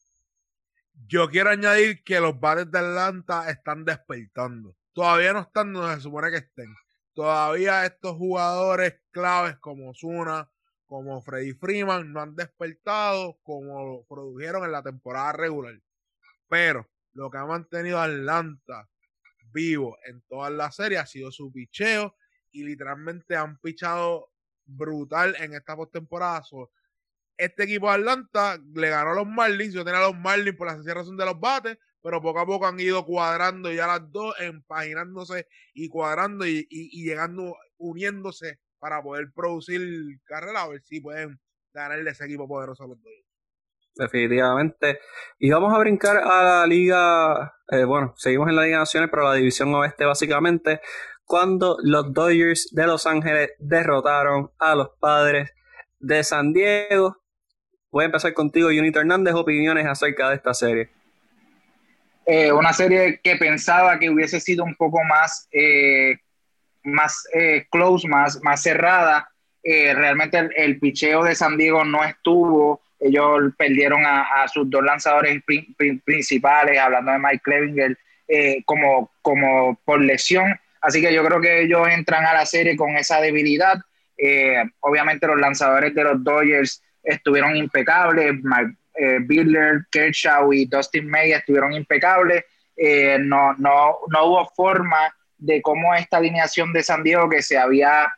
[1.09, 4.75] Yo quiero añadir que los bares de Atlanta están despertando.
[4.93, 6.75] Todavía no están donde se supone que estén.
[7.15, 10.51] Todavía estos jugadores claves como Zuna,
[10.87, 15.81] como Freddy Freeman no han despertado como produjeron en la temporada regular.
[16.49, 18.89] Pero lo que ha mantenido Atlanta
[19.53, 22.15] vivo en todas las series ha sido su picheo
[22.53, 24.31] y literalmente han pichado
[24.65, 26.43] brutal en esta postemporada.
[27.37, 29.75] este equipo de Atlanta le ganó a los Marlins.
[29.75, 32.47] Yo tenía a los Marlins por la sencilla razón de los bates, pero poco a
[32.47, 39.03] poco han ido cuadrando ya las dos, empaginándose y cuadrando y, y llegando, uniéndose para
[39.03, 39.81] poder producir
[40.23, 41.41] carrera, a ver si pueden
[41.75, 43.27] ganarle ese equipo poderoso a los Dodgers.
[43.97, 45.01] Definitivamente.
[45.41, 49.25] Y vamos a brincar a la liga, eh, bueno, seguimos en la Liga Nacional, pero
[49.25, 50.81] la división oeste básicamente,
[51.25, 55.51] cuando los Dodgers de Los Ángeles derrotaron a los padres
[55.99, 57.17] de San Diego.
[57.91, 60.91] Voy a empezar contigo, Junito Hernández, opiniones acerca de esta serie.
[62.25, 66.19] Eh, una serie que pensaba que hubiese sido un poco más eh,
[66.87, 69.29] más eh, close, más, más cerrada.
[69.63, 72.81] Eh, realmente el, picheo de San Diego no estuvo.
[72.99, 75.43] Ellos perdieron a, sus dos lanzadores
[76.05, 80.59] principales, hablando de Mike Clevinger, eh, como, como por lesión.
[80.81, 83.79] Así que yo creo que ellos entran a la serie con esa debilidad.
[84.81, 88.35] obviamente los lanzadores de los Dodgers estuvieron impecables.
[89.27, 92.45] Biller, Kershaw y Dustin May estuvieron impecables.
[93.21, 98.15] no, no, no hubo forma de cómo esta alineación de San Diego que se había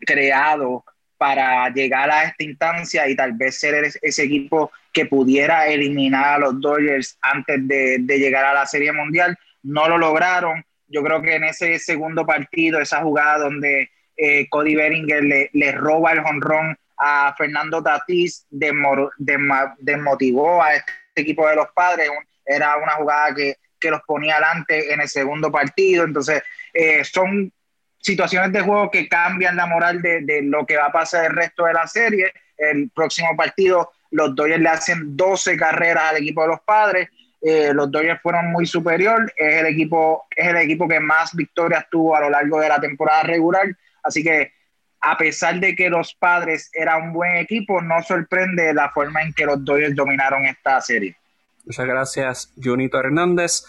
[0.00, 0.84] creado
[1.16, 6.38] para llegar a esta instancia y tal vez ser ese equipo que pudiera eliminar a
[6.38, 9.36] los Dodgers antes de, llegar a la Serie Mundial.
[9.62, 10.64] No lo lograron.
[10.88, 16.12] Yo creo que en ese segundo partido, esa jugada donde eh, Cody Beringer le, roba
[16.12, 22.10] el jonrón a Fernando Tatís, desmotivó a este equipo de los padres.
[22.44, 26.04] Era una jugada que que los ponía adelante en el segundo partido.
[26.04, 27.52] Entonces, eh, son
[27.98, 31.64] situaciones de juego que cambian la moral de, lo que va a pasar el resto
[31.64, 32.32] de la serie.
[32.56, 37.08] El próximo partido, los Dodgers le hacen 12 carreras al equipo de los padres.
[37.40, 39.32] Eh, los Dodgers fueron muy superior.
[39.36, 42.80] Es el, equipo, es el equipo que más victorias tuvo a lo largo de la
[42.80, 43.66] temporada regular.
[44.02, 44.52] Así que,
[45.00, 49.32] a pesar de que los padres eran un buen equipo, no sorprende la forma en
[49.32, 51.16] que los Dodgers dominaron esta serie.
[51.64, 53.64] Muchas gracias, Junito Hernández.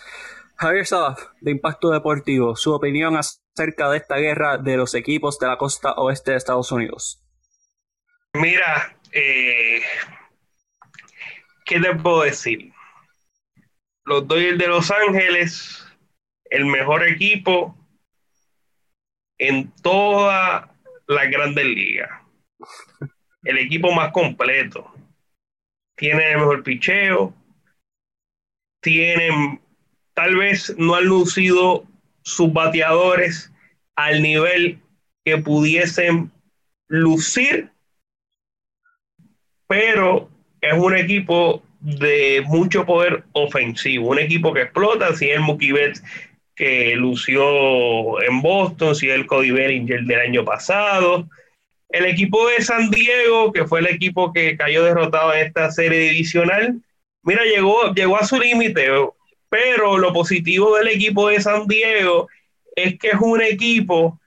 [0.55, 5.47] Javier Sabaf, de Impacto Deportivo, su opinión acerca de esta guerra de los equipos de
[5.47, 7.23] la costa oeste de Estados Unidos.
[8.33, 9.81] Mira, eh,
[11.65, 12.71] ¿qué te puedo decir?
[14.05, 15.85] Los Dodgers de Los Ángeles,
[16.45, 17.77] el mejor equipo
[19.37, 20.73] en toda
[21.07, 22.09] la Grandes Ligas.
[23.43, 24.93] el equipo más completo.
[25.95, 27.35] Tienen el mejor picheo.
[28.83, 29.59] Tienen,
[30.13, 31.85] tal vez no han lucido
[32.21, 33.51] sus bateadores
[33.95, 34.79] al nivel
[35.25, 36.31] que pudiesen
[36.87, 37.69] lucir,
[39.67, 40.29] pero
[40.61, 45.73] es un equipo de mucho poder ofensivo, un equipo que explota, si es el Mookie
[46.55, 51.27] que lució en Boston, si es el Cody Bellinger del año pasado,
[51.89, 55.99] el equipo de San Diego, que fue el equipo que cayó derrotado en esta serie
[56.11, 56.81] divisional,
[57.23, 58.87] mira, llegó, llegó a su límite,
[59.49, 62.27] pero lo positivo del equipo de San Diego
[62.75, 64.19] es que es un equipo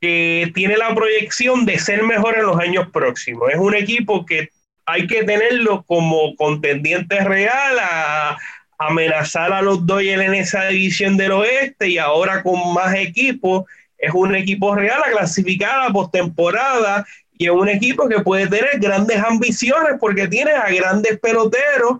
[0.00, 3.50] que tiene la proyección de ser mejor en los años próximos.
[3.50, 4.50] Es un equipo que
[4.86, 8.38] hay que tenerlo como contendiente real a
[8.78, 13.64] amenazar a los Dodgers en esa división del oeste y ahora con más equipos
[13.98, 17.04] es un equipo real a clasificar a postemporada
[17.36, 21.98] y es un equipo que puede tener grandes ambiciones porque tiene a grandes peloteros,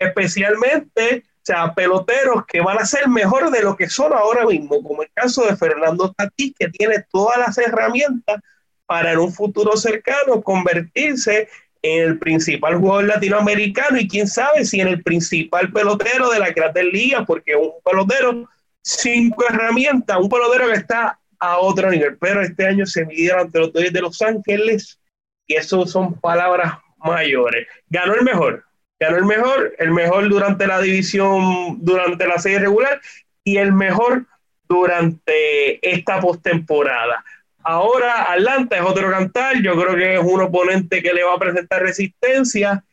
[0.00, 4.82] especialmente o sea, peloteros que van a ser mejor de lo que son ahora mismo,
[4.82, 8.40] como el caso de Fernando Tatís, que tiene todas las herramientas
[8.86, 11.48] para en un futuro cercano convertirse
[11.82, 16.50] en el principal jugador latinoamericano y quién sabe si en el principal pelotero de la
[16.50, 18.48] Grandes Ligas, porque un pelotero,
[18.82, 23.60] cinco herramientas, un pelotero que está a otro nivel, pero este año se midieron ante
[23.60, 25.00] los Dodgers de Los Ángeles
[25.46, 27.66] y eso son palabras mayores.
[27.88, 28.64] Ganó el mejor,
[29.00, 33.00] ganó el mejor, el mejor durante la división, durante la serie regular
[33.42, 34.26] y el mejor
[34.68, 37.24] durante esta postemporada.
[37.62, 41.38] Ahora Atlanta es otro cantar, yo creo que es un oponente que le va a
[41.38, 42.84] presentar resistencia.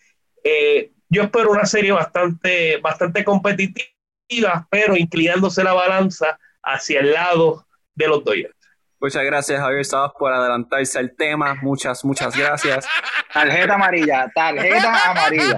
[0.43, 7.66] Eh, yo espero una serie bastante, bastante competitiva, pero inclinándose la balanza hacia el lado
[7.95, 8.57] de los Dodgers.
[8.99, 11.55] Muchas gracias, Javier Sabas, por adelantarse al tema.
[11.61, 12.87] Muchas, muchas gracias.
[13.33, 15.57] Tarjeta amarilla, tarjeta amarilla.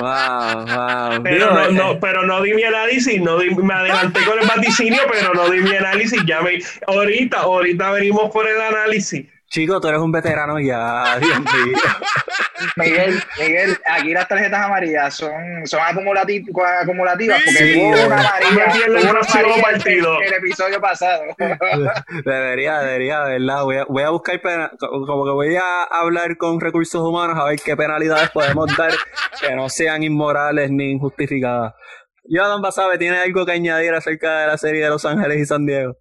[0.00, 1.22] Wow, wow.
[1.22, 4.46] Pero no, no, eh, pero no di mi análisis, no di- me adelanté con el
[4.48, 6.20] vaticinio, pero no di mi análisis.
[6.26, 9.26] Ya me, ahorita, ahorita venimos por el análisis.
[9.50, 11.76] Chico, tú eres un veterano ya, Dios mío.
[12.76, 15.32] Miguel, Miguel, aquí las tarjetas amarillas son,
[15.64, 16.44] son acumulati-
[16.82, 17.86] acumulativas porque Sí, eh.
[18.06, 20.16] una amarilla, en el tuvo una próximo amarilla en- partido.
[20.20, 21.22] en el episodio pasado.
[22.24, 23.62] Debería, debería, ¿verdad?
[23.64, 27.44] Voy a, voy a buscar, pena- como que voy a hablar con recursos humanos a
[27.44, 28.92] ver qué penalidades podemos dar
[29.40, 31.74] que no sean inmorales ni injustificadas.
[32.28, 35.66] Jonathan Basabe, ¿tiene algo que añadir acerca de la serie de Los Ángeles y San
[35.66, 35.94] Diego?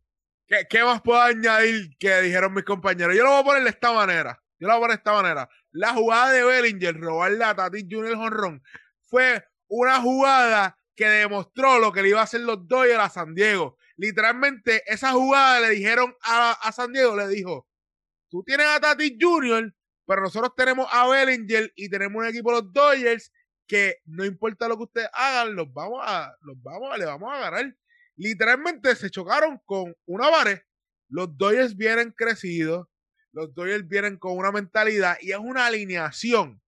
[0.67, 3.15] ¿Qué, más puedo añadir que dijeron mis compañeros?
[3.15, 4.41] Yo lo voy a poner de esta manera.
[4.57, 5.49] Yo lo voy a poner de esta manera.
[5.71, 8.63] La jugada de Bellinger, robarle a Tatis Junior el jonrón,
[9.03, 13.35] fue una jugada que demostró lo que le iba a hacer los Dodgers a San
[13.35, 13.77] Diego.
[13.95, 17.67] Literalmente, esa jugada le dijeron a, a San Diego, le dijo,
[18.27, 19.71] tú tienes a Tatis Junior,
[20.07, 23.31] pero nosotros tenemos a Bellinger y tenemos un equipo los Dodgers
[23.67, 27.39] que no importa lo que ustedes hagan, los vamos a, los vamos, le vamos a
[27.39, 27.75] ganar
[28.19, 30.59] literalmente se chocaron con una pared.
[31.07, 32.87] Los Dodgers vienen crecidos,
[33.31, 36.61] los Dodgers vienen con una mentalidad y es una alineación.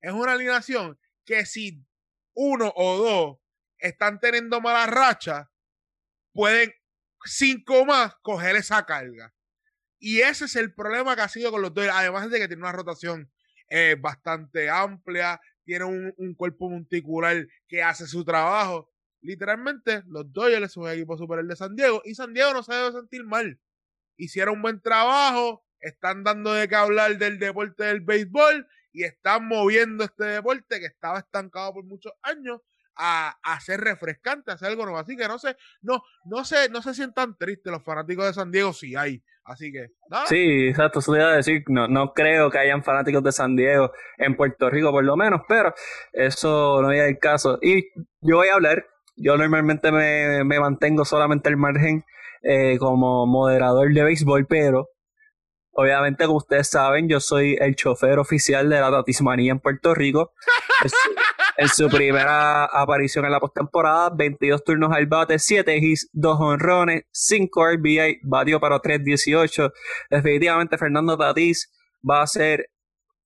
[0.00, 1.82] Es una alineación que si
[2.34, 3.38] uno o dos
[3.78, 5.50] están teniendo mala racha,
[6.32, 6.74] pueden
[7.24, 9.32] cinco más coger esa carga.
[9.98, 12.62] Y ese es el problema que ha sido con los Dodgers, además de que tiene
[12.62, 13.30] una rotación
[13.70, 18.90] eh, bastante amplia, tiene un, un cuerpo monticular que hace su trabajo
[19.26, 22.74] literalmente los Dodgers son un equipo superior de San Diego y San Diego no se
[22.74, 23.60] debe sentir mal.
[24.16, 29.46] Hicieron un buen trabajo, están dando de qué hablar del deporte del béisbol y están
[29.46, 32.60] moviendo este deporte que estaba estancado por muchos años
[32.96, 34.98] a, ser refrescante, a hacer algo nuevo.
[34.98, 38.50] Así que no sé, no, no se, no se sientan tristes los fanáticos de San
[38.50, 39.22] Diego si hay.
[39.44, 39.90] Así que.
[40.26, 43.54] Sí, exacto, eso te iba a decir, no, no creo que hayan fanáticos de San
[43.54, 45.72] Diego en Puerto Rico por lo menos, pero
[46.12, 47.58] eso no es el caso.
[47.62, 47.88] Y
[48.20, 48.84] yo voy a hablar,
[49.16, 52.04] yo normalmente me, me mantengo solamente al margen
[52.42, 54.88] eh, como moderador de béisbol, pero
[55.72, 60.32] obviamente como ustedes saben, yo soy el chofer oficial de la Tatismanía en Puerto Rico.
[60.84, 60.92] Es-
[61.58, 67.04] en su primera aparición en la postemporada, 22 turnos al bate, 7 hits, 2 honrones,
[67.12, 69.72] 5 RBI, batió para 3.18.
[70.10, 71.72] Definitivamente Fernando Tatís
[72.08, 72.66] va a ser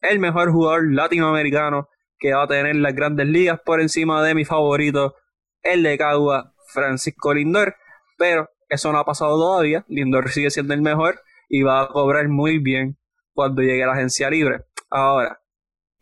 [0.01, 1.89] el mejor jugador latinoamericano
[2.21, 5.15] que va a tener las grandes ligas por encima de mi favorito,
[5.63, 7.77] el de Cagua, Francisco Lindor.
[8.19, 9.85] Pero eso no ha pasado todavía.
[9.89, 12.99] Lindor sigue siendo el mejor y va a cobrar muy bien
[13.35, 14.65] cuando llegue a la agencia libre.
[14.91, 15.41] Ahora,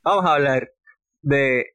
[0.02, 0.70] vamos a hablar
[1.20, 1.74] de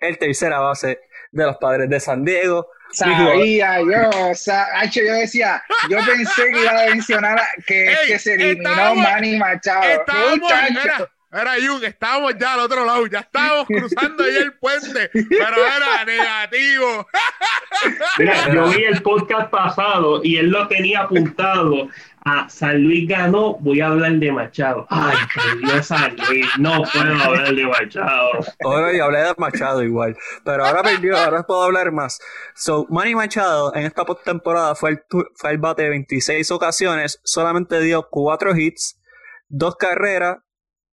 [0.00, 1.00] el tercera base
[1.32, 2.68] de los padres de San Diego.
[2.90, 7.96] Sabía yo, o sea, Hacho, yo decía, yo pensé que iba a mencionar que, Ey,
[8.06, 9.82] que se eliminó Manny Machado.
[9.82, 11.08] Estábamos.
[11.34, 16.04] Era Jun, estábamos ya al otro lado, ya estábamos cruzando ahí el puente, pero era
[16.04, 17.08] negativo.
[18.18, 21.88] Mira, yo vi el podcast pasado y él lo tenía apuntado
[22.24, 24.86] a San Luis ganó, voy a hablar de Machado.
[24.88, 28.30] Ay, perdió San Luis, no puedo hablar de Machado.
[28.64, 32.20] Ahora yo hablé de Machado igual, pero ahora perdió, ahora puedo hablar más.
[32.54, 35.02] So, Manny Machado en esta postemporada fue el,
[35.34, 39.00] fue el bate de 26 ocasiones, solamente dio 4 hits,
[39.48, 40.38] 2 carreras,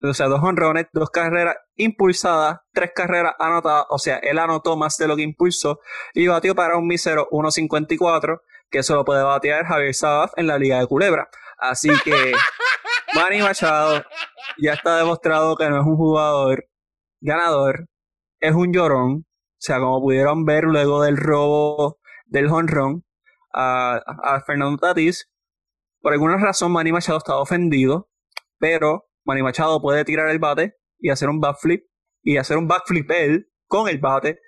[0.02, 4.97] o sea, 2 honrones, 2 carreras impulsadas, 3 carreras anotadas, o sea, él anotó más
[4.97, 5.80] de lo que impulsó
[6.14, 8.41] y batió para un mísero 1.54
[8.72, 11.30] que eso lo puede batear Javier Sabaf en la Liga de Culebra.
[11.58, 12.32] Así que
[13.14, 14.04] Manny Machado
[14.58, 16.66] ya está demostrado que no es un jugador
[17.20, 17.88] ganador,
[18.39, 19.26] es un llorón.
[19.28, 23.04] O sea, como pudieron ver luego del robo del honrón
[23.54, 25.30] a, a Fernando Tatis,
[25.99, 28.10] por alguna razón Manny Machado está ofendido,
[28.58, 31.84] pero Manny Machado puede tirar el bate y hacer un backflip
[32.24, 34.39] y hacer un backflip él con el bate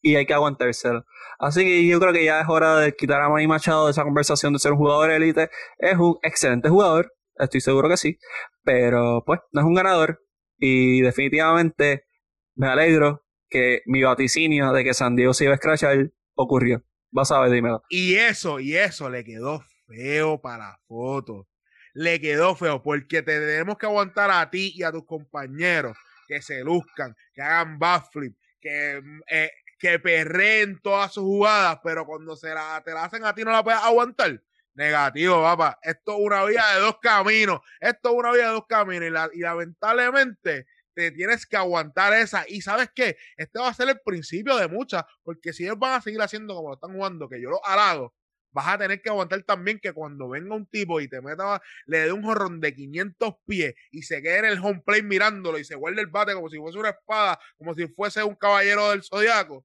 [0.00, 1.04] y hay que aguantárselo.
[1.38, 4.04] Así que yo creo que ya es hora de quitar a Manny Machado de esa
[4.04, 5.50] conversación de ser un jugador élite.
[5.78, 8.18] Es un excelente jugador, estoy seguro que sí,
[8.62, 10.20] pero pues no es un ganador
[10.58, 12.06] y definitivamente
[12.54, 16.82] me alegro que mi vaticinio de que San Diego se iba a escrachar ocurrió.
[17.10, 17.82] Vas a ver, dímelo.
[17.88, 21.48] Y eso, y eso le quedó feo para la foto.
[21.96, 25.96] Le quedó feo porque tenemos que aguantar a ti y a tus compañeros
[26.28, 32.36] que se luzcan, que hagan backflip, que eh, que perreen todas sus jugadas, pero cuando
[32.36, 34.42] se la, te la hacen a ti no la puedes aguantar.
[34.74, 35.78] Negativo, papá.
[35.82, 37.60] Esto es una vía de dos caminos.
[37.80, 39.30] Esto es una vía de dos caminos.
[39.32, 42.44] Y, lamentablemente te tienes que aguantar esa.
[42.46, 43.16] Y sabes qué?
[43.38, 45.04] Este va a ser el principio de muchas.
[45.22, 48.14] Porque si ellos van a seguir haciendo como lo están jugando, que yo lo halago,
[48.56, 51.98] vas a tener que aguantar también que cuando venga un tipo y te meta, le
[51.98, 55.64] dé un jorrón de 500 pies y se quede en el home plate mirándolo y
[55.64, 59.02] se guarde el bate como si fuese una espada, como si fuese un caballero del
[59.02, 59.62] zodiaco,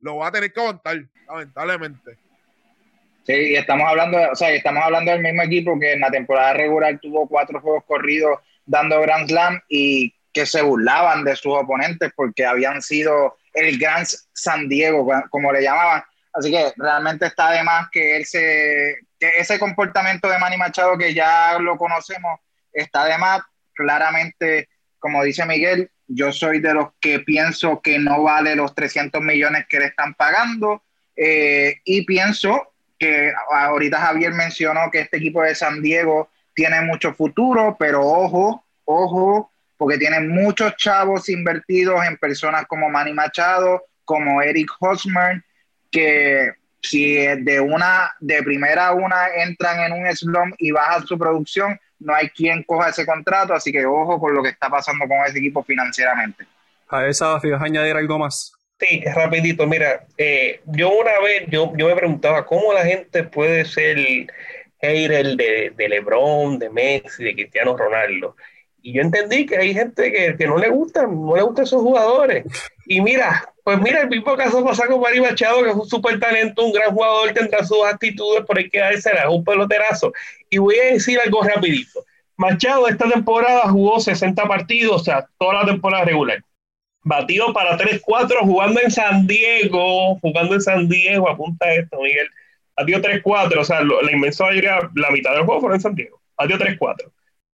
[0.00, 2.18] lo va a tener que aguantar, lamentablemente.
[3.22, 6.98] Sí, estamos hablando, o sea, estamos hablando del mismo equipo que en la temporada regular
[7.00, 12.44] tuvo cuatro juegos corridos dando Grand Slam y que se burlaban de sus oponentes porque
[12.44, 16.02] habían sido el Gran San Diego, como le llamaban,
[16.34, 20.98] Así que realmente está de más que él se, que ese comportamiento de Manny Machado
[20.98, 22.40] que ya lo conocemos,
[22.72, 23.42] está de más.
[23.72, 24.68] Claramente,
[24.98, 29.66] como dice Miguel, yo soy de los que pienso que no vale los 300 millones
[29.68, 30.82] que le están pagando
[31.16, 37.14] eh, y pienso que ahorita Javier mencionó que este equipo de San Diego tiene mucho
[37.14, 44.40] futuro, pero ojo, ojo, porque tiene muchos chavos invertidos en personas como Manny Machado, como
[44.42, 45.42] Eric Hosmer,
[45.94, 51.16] que si de una, de primera a una entran en un slump y bajan su
[51.16, 55.06] producción, no hay quien coja ese contrato, así que ojo con lo que está pasando
[55.06, 56.44] con ese equipo financieramente.
[56.88, 58.52] A esa, ¿vas a añadir algo más?
[58.78, 63.64] Sí, rapidito, mira, eh, yo una vez, yo, yo me preguntaba cómo la gente puede
[63.64, 63.96] ser
[64.80, 68.36] hater de, de LeBron, de Messi, de Cristiano Ronaldo.
[68.82, 71.80] Y yo entendí que hay gente que, que no le gustan, no le gustan esos
[71.80, 72.44] jugadores.
[72.86, 76.20] Y mira, pues mira, el mismo caso pasa con Mari Machado, que es un súper
[76.20, 80.12] talento, un gran jugador, tendrá sus actitudes, pero hay que dársela, un peloterazo.
[80.50, 82.04] Y voy a decir algo rapidito.
[82.36, 86.44] Machado esta temporada jugó 60 partidos, o sea, toda la temporada regular.
[87.02, 92.28] Batido para 3-4 jugando en San Diego, jugando en San Diego, apunta esto, Miguel.
[92.76, 96.20] Batió 3-4, o sea, la inmensa mayoría, la mitad del juego fueron en San Diego.
[96.36, 97.10] Batió 3-4.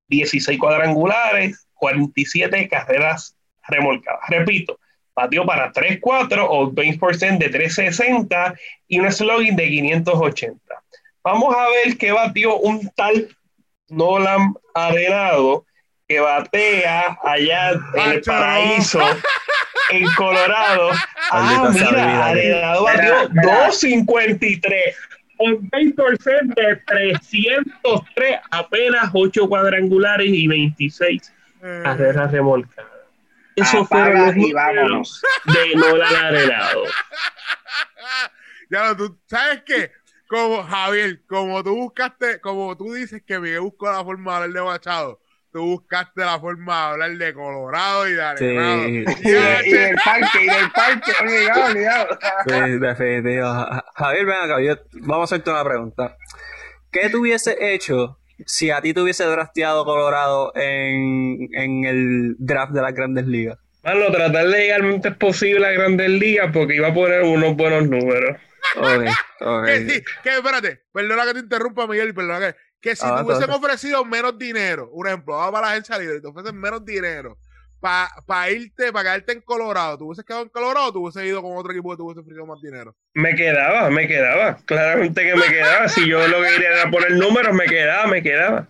[0.08, 3.36] 16 cuadrangulares, 47 carreras
[3.68, 4.20] remolcadas.
[4.28, 4.80] Repito,
[5.23, 8.55] batió para 3-4 o 20% de 360
[8.89, 10.61] y un slogan de 580.
[11.23, 13.29] Vamos a ver qué batió un tal
[13.89, 15.64] Nolan Arenado
[16.09, 19.01] que batea allá en el paraíso,
[19.91, 20.91] en Colorado.
[21.33, 24.97] Ah, mira, Arenado batió 253
[25.41, 31.83] un 20% de 303, apenas 8 cuadrangulares y 26 mm.
[31.83, 32.89] carreras remolcadas.
[33.57, 35.22] Eso fue los y vámonos.
[35.44, 36.84] de Nolan Arenado.
[38.70, 39.92] ya, tú sabes qué,
[40.28, 44.62] como Javier, como tú buscaste, como tú dices que Miguel buscó la forma de hablar
[44.62, 45.20] de Machado,
[45.53, 48.84] tú buscaste la forma de hablar de Colorado y de Arenado.
[48.84, 49.05] Sí.
[49.24, 52.18] Y, del parque, y del parque, obligado, obligado.
[52.46, 53.66] Sí, definitivo.
[53.96, 56.16] Javier, ven acá, vamos a hacerte una pregunta.
[56.92, 62.72] ¿Qué tú hubiese hecho si a ti te hubiese drafteado Colorado en, en el draft
[62.72, 63.59] de las grandes ligas?
[63.82, 67.88] Bueno, tratar de llegar antes posible a grandes ligas porque iba a poner unos buenos
[67.88, 68.36] números.
[68.76, 69.09] Okay,
[69.41, 69.86] okay.
[69.86, 73.51] Que que espérate, perdona que te interrumpa, Miguel, perdona que, que si ah, te hubiesen
[73.51, 77.38] ofrecido menos dinero, un ejemplo, vamos para la agencia libre y te ofrecen menos dinero,
[77.81, 81.43] para irte, para quedarte en Colorado, ¿tú hubieses quedado en Colorado o tú hubieses ido
[81.43, 82.95] con otro equipo que te hubiese ofrecido más dinero?
[83.14, 84.59] Me quedaba, me quedaba.
[84.66, 85.89] Claramente que me quedaba.
[85.89, 88.68] Si yo lo que quería era poner números, me quedaba, me quedaba.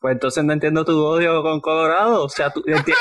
[0.00, 2.24] Pues entonces no entiendo tu odio con Colorado.
[2.24, 2.50] O sea,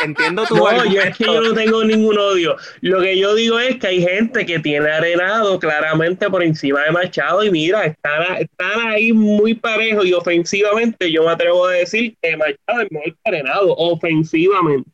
[0.03, 2.57] entiendo tu No, yo es que yo no tengo ningún odio.
[2.81, 6.91] Lo que yo digo es que hay gente que tiene arenado claramente por encima de
[6.91, 12.17] Machado y mira, están, están ahí muy parejos y ofensivamente yo me atrevo a decir
[12.21, 14.91] que Machado es mejor que arenado, ofensivamente.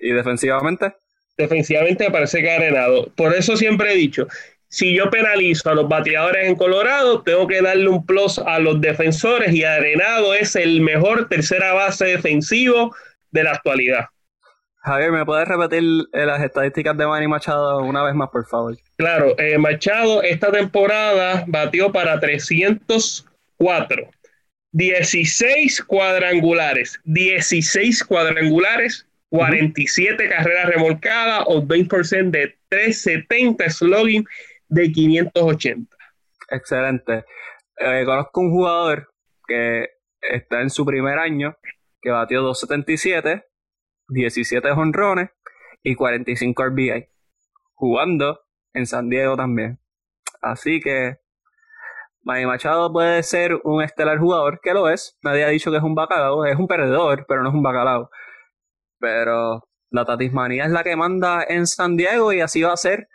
[0.00, 0.94] ¿Y defensivamente?
[1.36, 3.10] Defensivamente me parece que arenado.
[3.14, 4.26] Por eso siempre he dicho,
[4.70, 8.80] si yo penalizo a los bateadores en Colorado, tengo que darle un plus a los
[8.80, 12.94] defensores y Arenado es el mejor tercera base defensivo
[13.30, 14.06] de la actualidad.
[14.80, 15.82] Javier, ¿me puedes repetir
[16.12, 18.76] eh, las estadísticas de Manny Machado una vez más, por favor?
[18.96, 24.10] Claro, eh, Machado esta temporada batió para 304,
[24.72, 34.24] 16 cuadrangulares, 16 cuadrangulares, 47 carreras remolcadas o 20% de 370 slugging
[34.68, 35.96] de 580.
[36.50, 37.24] Excelente.
[37.76, 39.12] Eh, conozco un jugador
[39.46, 39.88] que
[40.20, 41.56] está en su primer año,
[42.00, 43.44] que batió 277,
[44.08, 45.30] 17 honrones
[45.82, 47.08] y 45 RBI,
[47.74, 48.40] jugando
[48.72, 49.78] en San Diego también.
[50.40, 51.18] Así que
[52.22, 55.18] Manny Machado puede ser un estelar jugador, que lo es.
[55.22, 58.10] Nadie ha dicho que es un bacalao, es un perdedor, pero no es un bacalao.
[58.98, 63.08] Pero la Tatismanía es la que manda en San Diego y así va a ser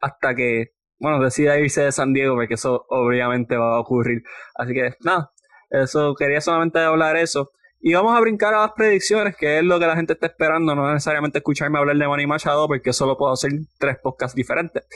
[0.00, 0.72] hasta que
[1.02, 4.22] bueno, decida irse de San Diego, porque eso obviamente va a ocurrir.
[4.54, 5.32] Así que nada,
[5.68, 7.50] eso quería solamente hablar eso.
[7.80, 10.76] Y vamos a brincar a las predicciones, que es lo que la gente está esperando,
[10.76, 14.86] no necesariamente escucharme hablar de Manny Machado, porque solo puedo hacer tres podcasts diferentes.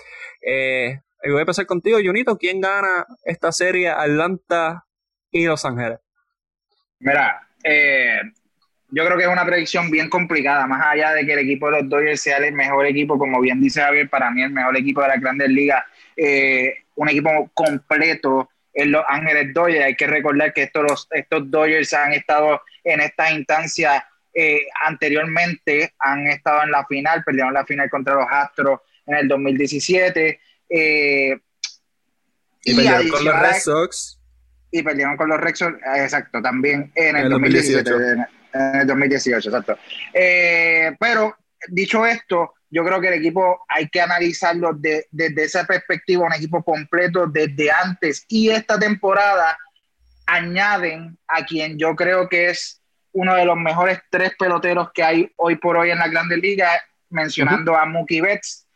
[0.40, 2.38] Eh, voy a empezar contigo, Junito.
[2.38, 4.84] ¿Quién gana esta serie Atlanta
[5.32, 5.98] y Los Ángeles?
[7.00, 8.20] Mira, eh,
[8.90, 11.80] yo creo que es una predicción bien complicada, más allá de que el equipo de
[11.80, 15.02] los Dodgers sea el mejor equipo, como bien dice Javier, para mí el mejor equipo
[15.02, 15.84] de las grandes ligas
[16.16, 19.84] eh, un equipo completo en Los Ángeles Dodgers.
[19.84, 26.26] Hay que recordar que estos, estos Dodgers han estado en esta instancia eh, anteriormente, han
[26.26, 30.40] estado en la final, perdieron la final contra los Astros en el 2017.
[30.70, 31.38] Eh,
[32.64, 34.18] y, perdieron con los Red Sox.
[34.70, 37.90] Y perdieron con los Red Sox, exacto, también en el, 2017.
[37.90, 38.35] En, el 2018,
[39.46, 39.78] exacto.
[40.98, 41.36] pero
[41.68, 46.62] dicho esto, yo creo que el equipo hay que analizarlo desde esa perspectiva, un equipo
[46.62, 49.56] completo desde antes y esta temporada
[50.26, 52.82] añaden a quien yo creo que es
[53.12, 56.78] uno de los mejores tres peloteros que hay hoy por hoy en la Grandes Ligas,
[57.08, 58.66] mencionando a Mookie Betts.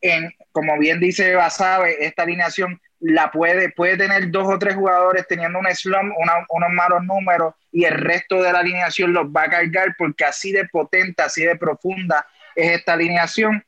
[0.00, 5.26] En, como bien dice Basabe, esta alineación la puede, puede tener dos o tres jugadores
[5.28, 6.14] teniendo un slump,
[6.48, 10.52] unos malos números, y el resto de la alineación los va a cargar porque así
[10.52, 13.64] de potente, así de profunda es esta alineación.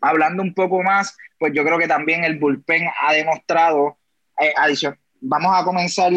[0.00, 3.98] Hablando un poco más, pues yo creo que también el bullpen ha demostrado
[4.38, 4.96] eh, adición.
[5.20, 6.12] Vamos a comenzar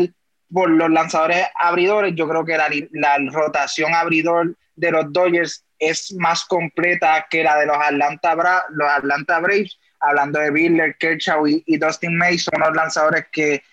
[0.52, 2.14] por los lanzadores abridores.
[2.16, 2.58] Yo creo que
[2.92, 8.90] la, rotación abridor de los Dodgers es más completa que la de los Atlanta, los
[8.90, 9.80] Atlanta Braves.
[10.00, 13.64] Hablando de Biller, Kershaw y, Dustin May, son los lanzadores que,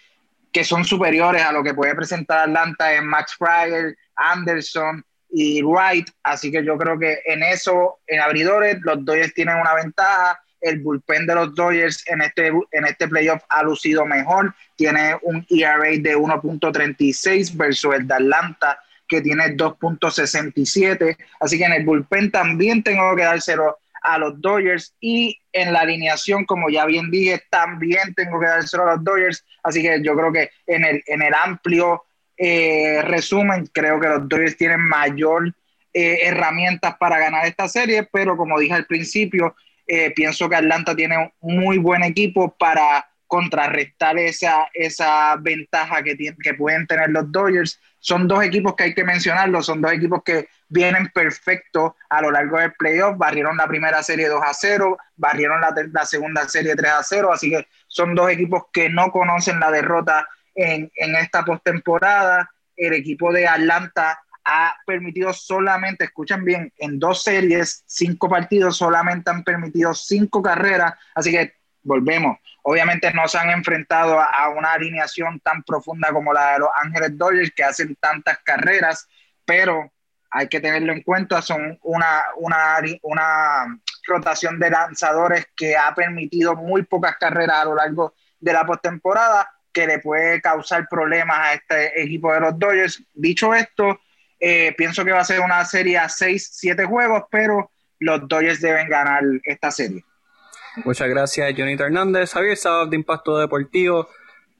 [0.52, 6.10] que son superiores a lo que puede presentar Atlanta en Max Fryer, Anderson, y Wright,
[6.22, 10.38] así que yo creo que en eso, en abridores, los Dodgers tienen una ventaja.
[10.60, 15.44] El bullpen de los Dodgers en este, en este playoff ha lucido mejor, tiene un
[15.48, 18.78] ERA de 1.36 versus el de Atlanta
[19.08, 24.94] que tiene 2.67, así que en el bullpen también tengo que dárselo a los Dodgers.
[25.00, 29.44] Y en la alineación, como ya bien dije, también tengo que dárselo a los Dodgers,
[29.62, 32.04] así que yo creo que en el, en el amplio
[32.36, 35.54] eh, resumen, creo que los Dodgers tienen mayor
[35.94, 39.54] eh, herramientas para ganar esta serie, pero como dije al principio,
[39.86, 46.16] eh, pienso que Atlanta tiene un muy buen equipo para contrarrestar esa, esa ventaja que,
[46.16, 47.80] que pueden tener los Dodgers.
[47.98, 52.30] Son dos equipos que hay que mencionarlo, son dos equipos que vienen perfectos a lo
[52.30, 56.90] largo del playoff, barrieron la primera serie 2 a 0, barrieron la, segunda serie 3
[56.90, 62.50] a 0, así que son dos equipos que no conocen la derrota en, esta postemporada.
[62.74, 69.30] El equipo de Atlanta ha permitido solamente, escuchen bien, en dos series, cinco partidos, solamente
[69.30, 70.94] han permitido cinco carreras.
[71.14, 71.52] Así que
[71.82, 72.38] volvemos.
[72.62, 77.18] Obviamente no se han enfrentado a, una alineación tan profunda como la de los Ángeles
[77.18, 79.06] Dodgers que hacen tantas carreras,
[79.44, 79.92] pero
[80.32, 86.56] hay que tenerlo en cuenta, son una, una, una rotación de lanzadores que ha permitido
[86.56, 91.54] muy pocas carreras a lo largo de la postemporada que le puede causar problemas a
[91.54, 93.02] este equipo de los Dodgers.
[93.12, 94.00] Dicho esto,
[94.40, 98.60] eh, pienso que va a ser una serie a 6, 7 juegos, pero los Dodgers
[98.60, 100.02] deben ganar esta serie.
[100.84, 102.32] Muchas gracias, Jonito Hernández.
[102.32, 104.08] Javier Sabab de Impacto Deportivo.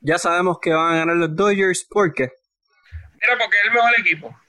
[0.03, 1.85] Ya sabemos que van a ganar los Dodgers.
[1.85, 2.31] ¿Por qué?
[3.20, 4.41] Mira, porque es el mejor equipo.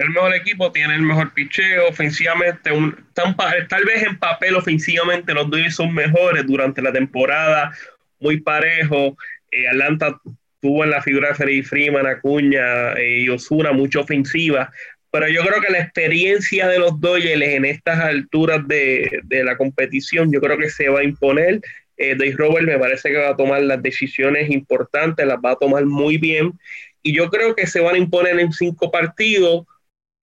[0.00, 2.72] El mejor equipo tiene el mejor picheo ofensivamente.
[2.72, 7.70] Un, tal vez en papel ofensivamente los Dodgers son mejores durante la temporada.
[8.18, 9.18] Muy parejo.
[9.50, 10.18] Eh, Atlanta
[10.58, 14.72] tuvo en la figura de Freddy Freeman, Acuña eh, y Osuna mucha ofensiva,
[15.10, 20.32] pero yo creo que la experiencia de los Dodgers en estas alturas de, la competición,
[20.32, 21.60] yo creo que se va a imponer.
[21.98, 25.56] Eh, Dave Robert me parece que va a tomar las decisiones importantes, las va a
[25.56, 26.52] tomar muy bien,
[27.02, 29.66] y yo creo que se van a imponer en cinco partidos.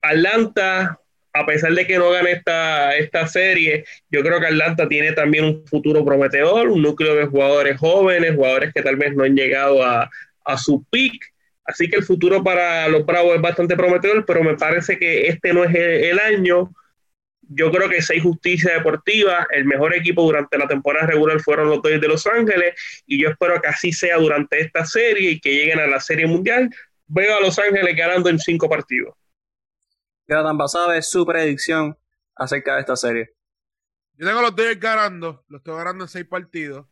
[0.02, 1.00] Atlanta,
[1.34, 5.45] a pesar de que no gane esta, esta serie, yo creo que Atlanta tiene también
[5.45, 9.84] un futuro prometedor, un núcleo de jugadores jóvenes, jugadores que tal vez no han llegado
[9.84, 10.10] a,
[10.45, 11.34] a su peak.
[11.66, 15.54] Así que el futuro para los Bravos es bastante prometedor, pero me parece que este
[15.54, 16.72] no es el, año.
[17.41, 21.82] Yo creo que seis justicia deportiva, el mejor equipo durante la temporada regular fueron los
[21.82, 22.74] Dodgers de Los Ángeles
[23.06, 26.26] y yo espero que así sea durante esta serie y que lleguen a la serie
[26.26, 26.70] mundial.
[27.08, 29.14] Veo a Los Ángeles ganando en cinco partidos.
[30.28, 31.97] Jonathan Basabe, su predicción
[32.36, 33.36] acerca de esta serie.
[34.13, 36.88] Yo tengo los Dodgers ganando, los estoy ganando en seis partidos.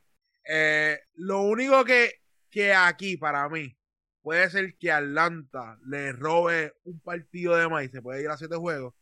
[0.48, 2.26] Eh, lo único que
[2.56, 3.78] que aquí, para mí,
[4.22, 8.38] puede ser que Atlanta le robe un partido de más y se puede ir a
[8.38, 8.96] siete juegos,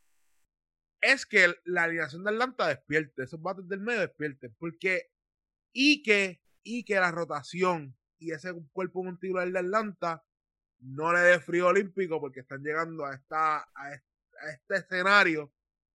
[0.99, 5.11] es que la alineación de Atlanta despierte, esos bates del medio despierten, porque
[5.71, 10.23] y que, y que la rotación y ese cuerpo monticular de Atlanta
[10.79, 13.69] no le dé frío olímpico porque están llegando a, esta,
[14.51, 15.51] este escenario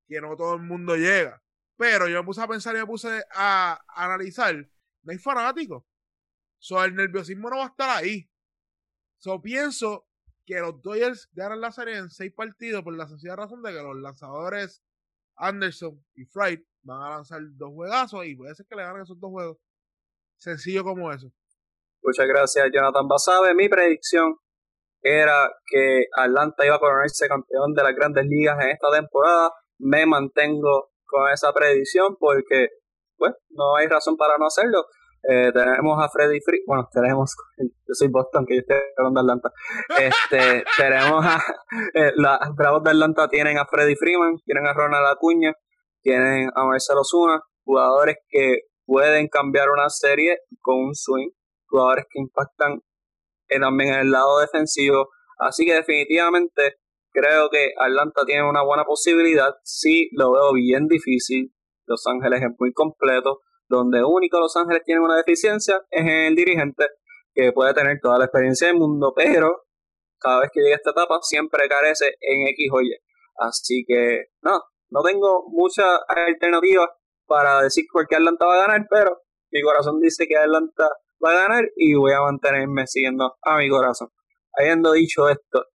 [0.07, 1.43] que no todo el mundo llega.
[1.77, 4.55] Pero yo me puse a pensar y me puse a, analizar,
[5.03, 5.85] no hay fanáticos.
[6.85, 8.29] El nerviosismo no va a estar ahí.
[9.19, 10.09] So, pienso
[10.45, 13.83] que los Dodgers ganan la serie en seis partidos por la sencilla razón de que
[13.83, 14.83] los lanzadores
[15.37, 19.21] Anderson y Fright van a lanzar dos juegazos y puede ser que le ganen esos
[19.21, 19.59] dos juegos.
[20.37, 21.31] Sencillo como eso.
[22.03, 23.55] Muchas gracias, Jonathan Basabe.
[23.55, 24.37] Mi predicción
[25.03, 29.51] era que Atlanta iba a coronarse campeón de las grandes ligas en esta temporada.
[29.79, 32.69] Me mantengo con esa predicción porque,
[33.17, 34.85] pues, no hay razón para no hacerlo.
[35.23, 39.25] Eh, tenemos a Freddy Free, bueno, tenemos, yo soy Boston, que yo estoy hablando de
[39.25, 39.53] Atlanta.
[39.99, 41.39] Este, tenemos a,
[41.95, 45.53] eh, los Bravos de Atlanta tienen a Freddy Freeman, tienen a Ronald Acuña,
[46.03, 51.31] tienen a Marcelo Zuna, jugadores que pueden cambiar una serie con un swing,
[51.67, 52.81] jugadores que impactan
[53.61, 55.09] también en el lado defensivo.
[55.39, 56.77] Así que definitivamente
[57.11, 59.55] creo que Atlanta tiene una buena posibilidad.
[59.63, 61.53] Sí, lo veo bien difícil.
[61.87, 66.35] Los Ángeles es muy completo donde único Los Ángeles tiene una deficiencia es en el
[66.35, 66.87] dirigente,
[67.35, 69.65] que puede tener toda la experiencia del mundo, pero
[70.19, 72.95] cada vez que llega esta etapa siempre carece en X o Y.
[73.37, 76.89] Así que no, no tengo mucha alternativa
[77.27, 80.89] para decir por Atlanta va a ganar, pero mi corazón dice que Atlanta
[81.25, 84.09] va a ganar y voy a mantenerme siguiendo a mi corazón.
[84.59, 85.67] Habiendo dicho esto,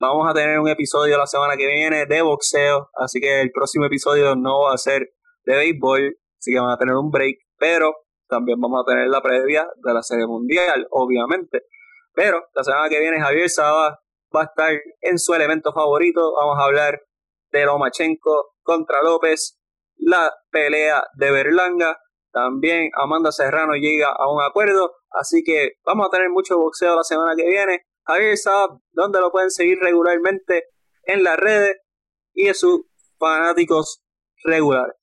[0.00, 3.86] vamos a tener un episodio la semana que viene de boxeo, así que el próximo
[3.86, 5.10] episodio no va a ser
[5.44, 7.94] de béisbol, así que van a tener un break, pero
[8.28, 11.64] también vamos a tener la previa de la Serie Mundial, obviamente.
[12.14, 14.00] Pero la semana que viene Javier Saba
[14.34, 16.34] va a estar en su elemento favorito.
[16.34, 17.00] Vamos a hablar
[17.50, 19.58] de Lomachenko contra López,
[19.96, 21.98] la pelea de Berlanga.
[22.32, 24.92] También Amanda Serrano llega a un acuerdo.
[25.10, 27.86] Así que vamos a tener mucho boxeo la semana que viene.
[28.04, 30.64] Javier Saba, donde lo pueden seguir regularmente
[31.04, 31.76] en las redes
[32.34, 32.82] y en sus
[33.18, 34.02] fanáticos
[34.44, 34.94] regulares.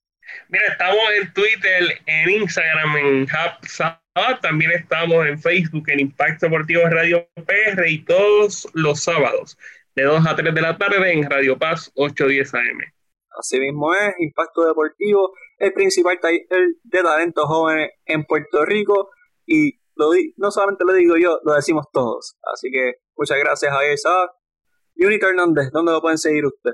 [0.50, 6.84] Mira, estamos en Twitter, en Instagram, en Hub también estamos en Facebook, en Impacto Deportivo
[6.90, 9.58] Radio PR y todos los sábados,
[9.96, 12.82] de 2 a 3 de la tarde en Radio Paz 810 AM.
[13.38, 16.48] Así mismo es, Impacto Deportivo, el principal taller
[16.84, 19.10] de talentos jóvenes en Puerto Rico
[19.46, 22.38] y lo no solamente lo digo yo, lo decimos todos.
[22.54, 24.32] Así que muchas gracias Javier Sabat.
[25.00, 26.72] Unito Hernández, ¿dónde lo pueden seguir usted?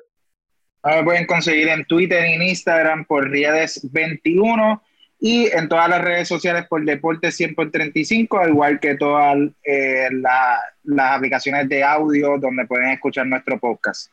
[0.84, 4.82] Me pueden conseguir en Twitter y en Instagram por Riedes21
[5.20, 9.38] y en todas las redes sociales por Deportes 100 por 35, al igual que todas
[9.64, 14.12] eh, las aplicaciones de audio donde pueden escuchar nuestro podcast.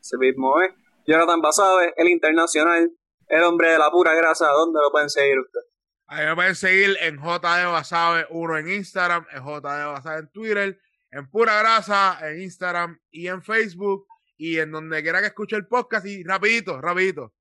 [0.00, 0.70] Ese mismo es.
[1.06, 2.90] Jonathan Basabe, el internacional,
[3.28, 5.66] el hombre de la pura grasa, ¿dónde lo pueden seguir ustedes?
[6.08, 10.80] Ahí me pueden seguir en JD Basabe 1 en Instagram, en JD Basabe en Twitter,
[11.10, 15.66] en Pura Grasa en Instagram y en Facebook y en donde quiera que escuche el
[15.66, 17.32] podcast y rapidito, rapidito.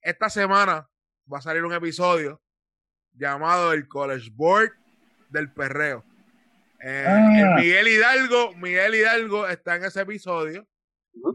[0.00, 0.88] Esta semana
[1.32, 2.42] va a salir un episodio
[3.12, 4.72] llamado el College Board
[5.30, 6.04] del Perreo.
[6.84, 7.56] Eh, ah.
[7.58, 10.66] Miguel Hidalgo, Miguel Hidalgo está en ese episodio.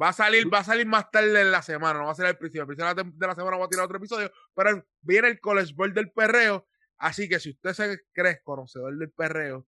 [0.01, 2.25] Va a salir, va a salir más tarde en la semana, no va a ser
[2.25, 2.63] el principio.
[2.63, 5.93] El principio de la semana va a tirar otro episodio, pero viene el College Board
[5.93, 6.67] del perreo.
[6.97, 9.67] Así que si usted se cree conocedor del perreo,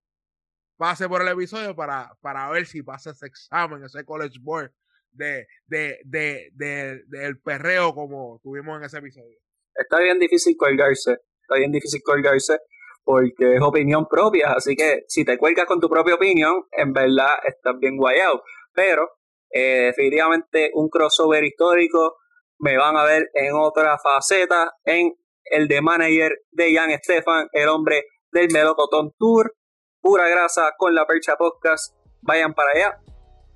[0.77, 4.73] pase por el episodio para, para ver si pasa ese examen, ese College Board
[5.11, 9.37] de, de, de, de, del perreo como tuvimos en ese episodio.
[9.75, 12.59] Está bien difícil colgarse, está bien difícil colgarse
[13.03, 17.35] porque es opinión propia, así que si te cuelgas con tu propia opinión, en verdad
[17.45, 18.43] estás bien guayado.
[18.73, 19.09] Pero
[19.51, 22.17] eh, definitivamente un crossover histórico,
[22.59, 25.13] me van a ver en otra faceta, en
[25.45, 29.55] el de manager de Jan Stefan, el hombre del Melocotón Tour,
[30.01, 32.99] pura grasa con la percha podcast, vayan para allá.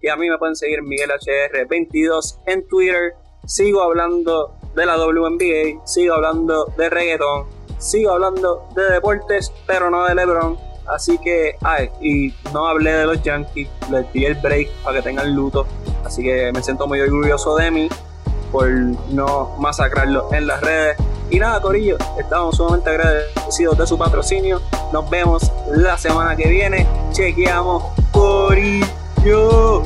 [0.01, 3.13] Y a mí me pueden seguir Miguel HR22 en Twitter.
[3.45, 7.47] Sigo hablando de la WNBA, sigo hablando de reggaeton,
[7.77, 10.57] sigo hablando de deportes, pero no de LeBron.
[10.87, 15.03] Así que, ay, y no hablé de los Yankees, les di el break para que
[15.03, 15.65] tengan luto.
[16.05, 17.89] Así que me siento muy orgulloso de mí
[18.51, 20.97] por no masacrarlo en las redes.
[21.29, 24.61] Y nada, Corillo, estamos sumamente agradecidos de su patrocinio.
[24.91, 26.87] Nos vemos la semana que viene.
[27.11, 29.81] Chequeamos, Corillo.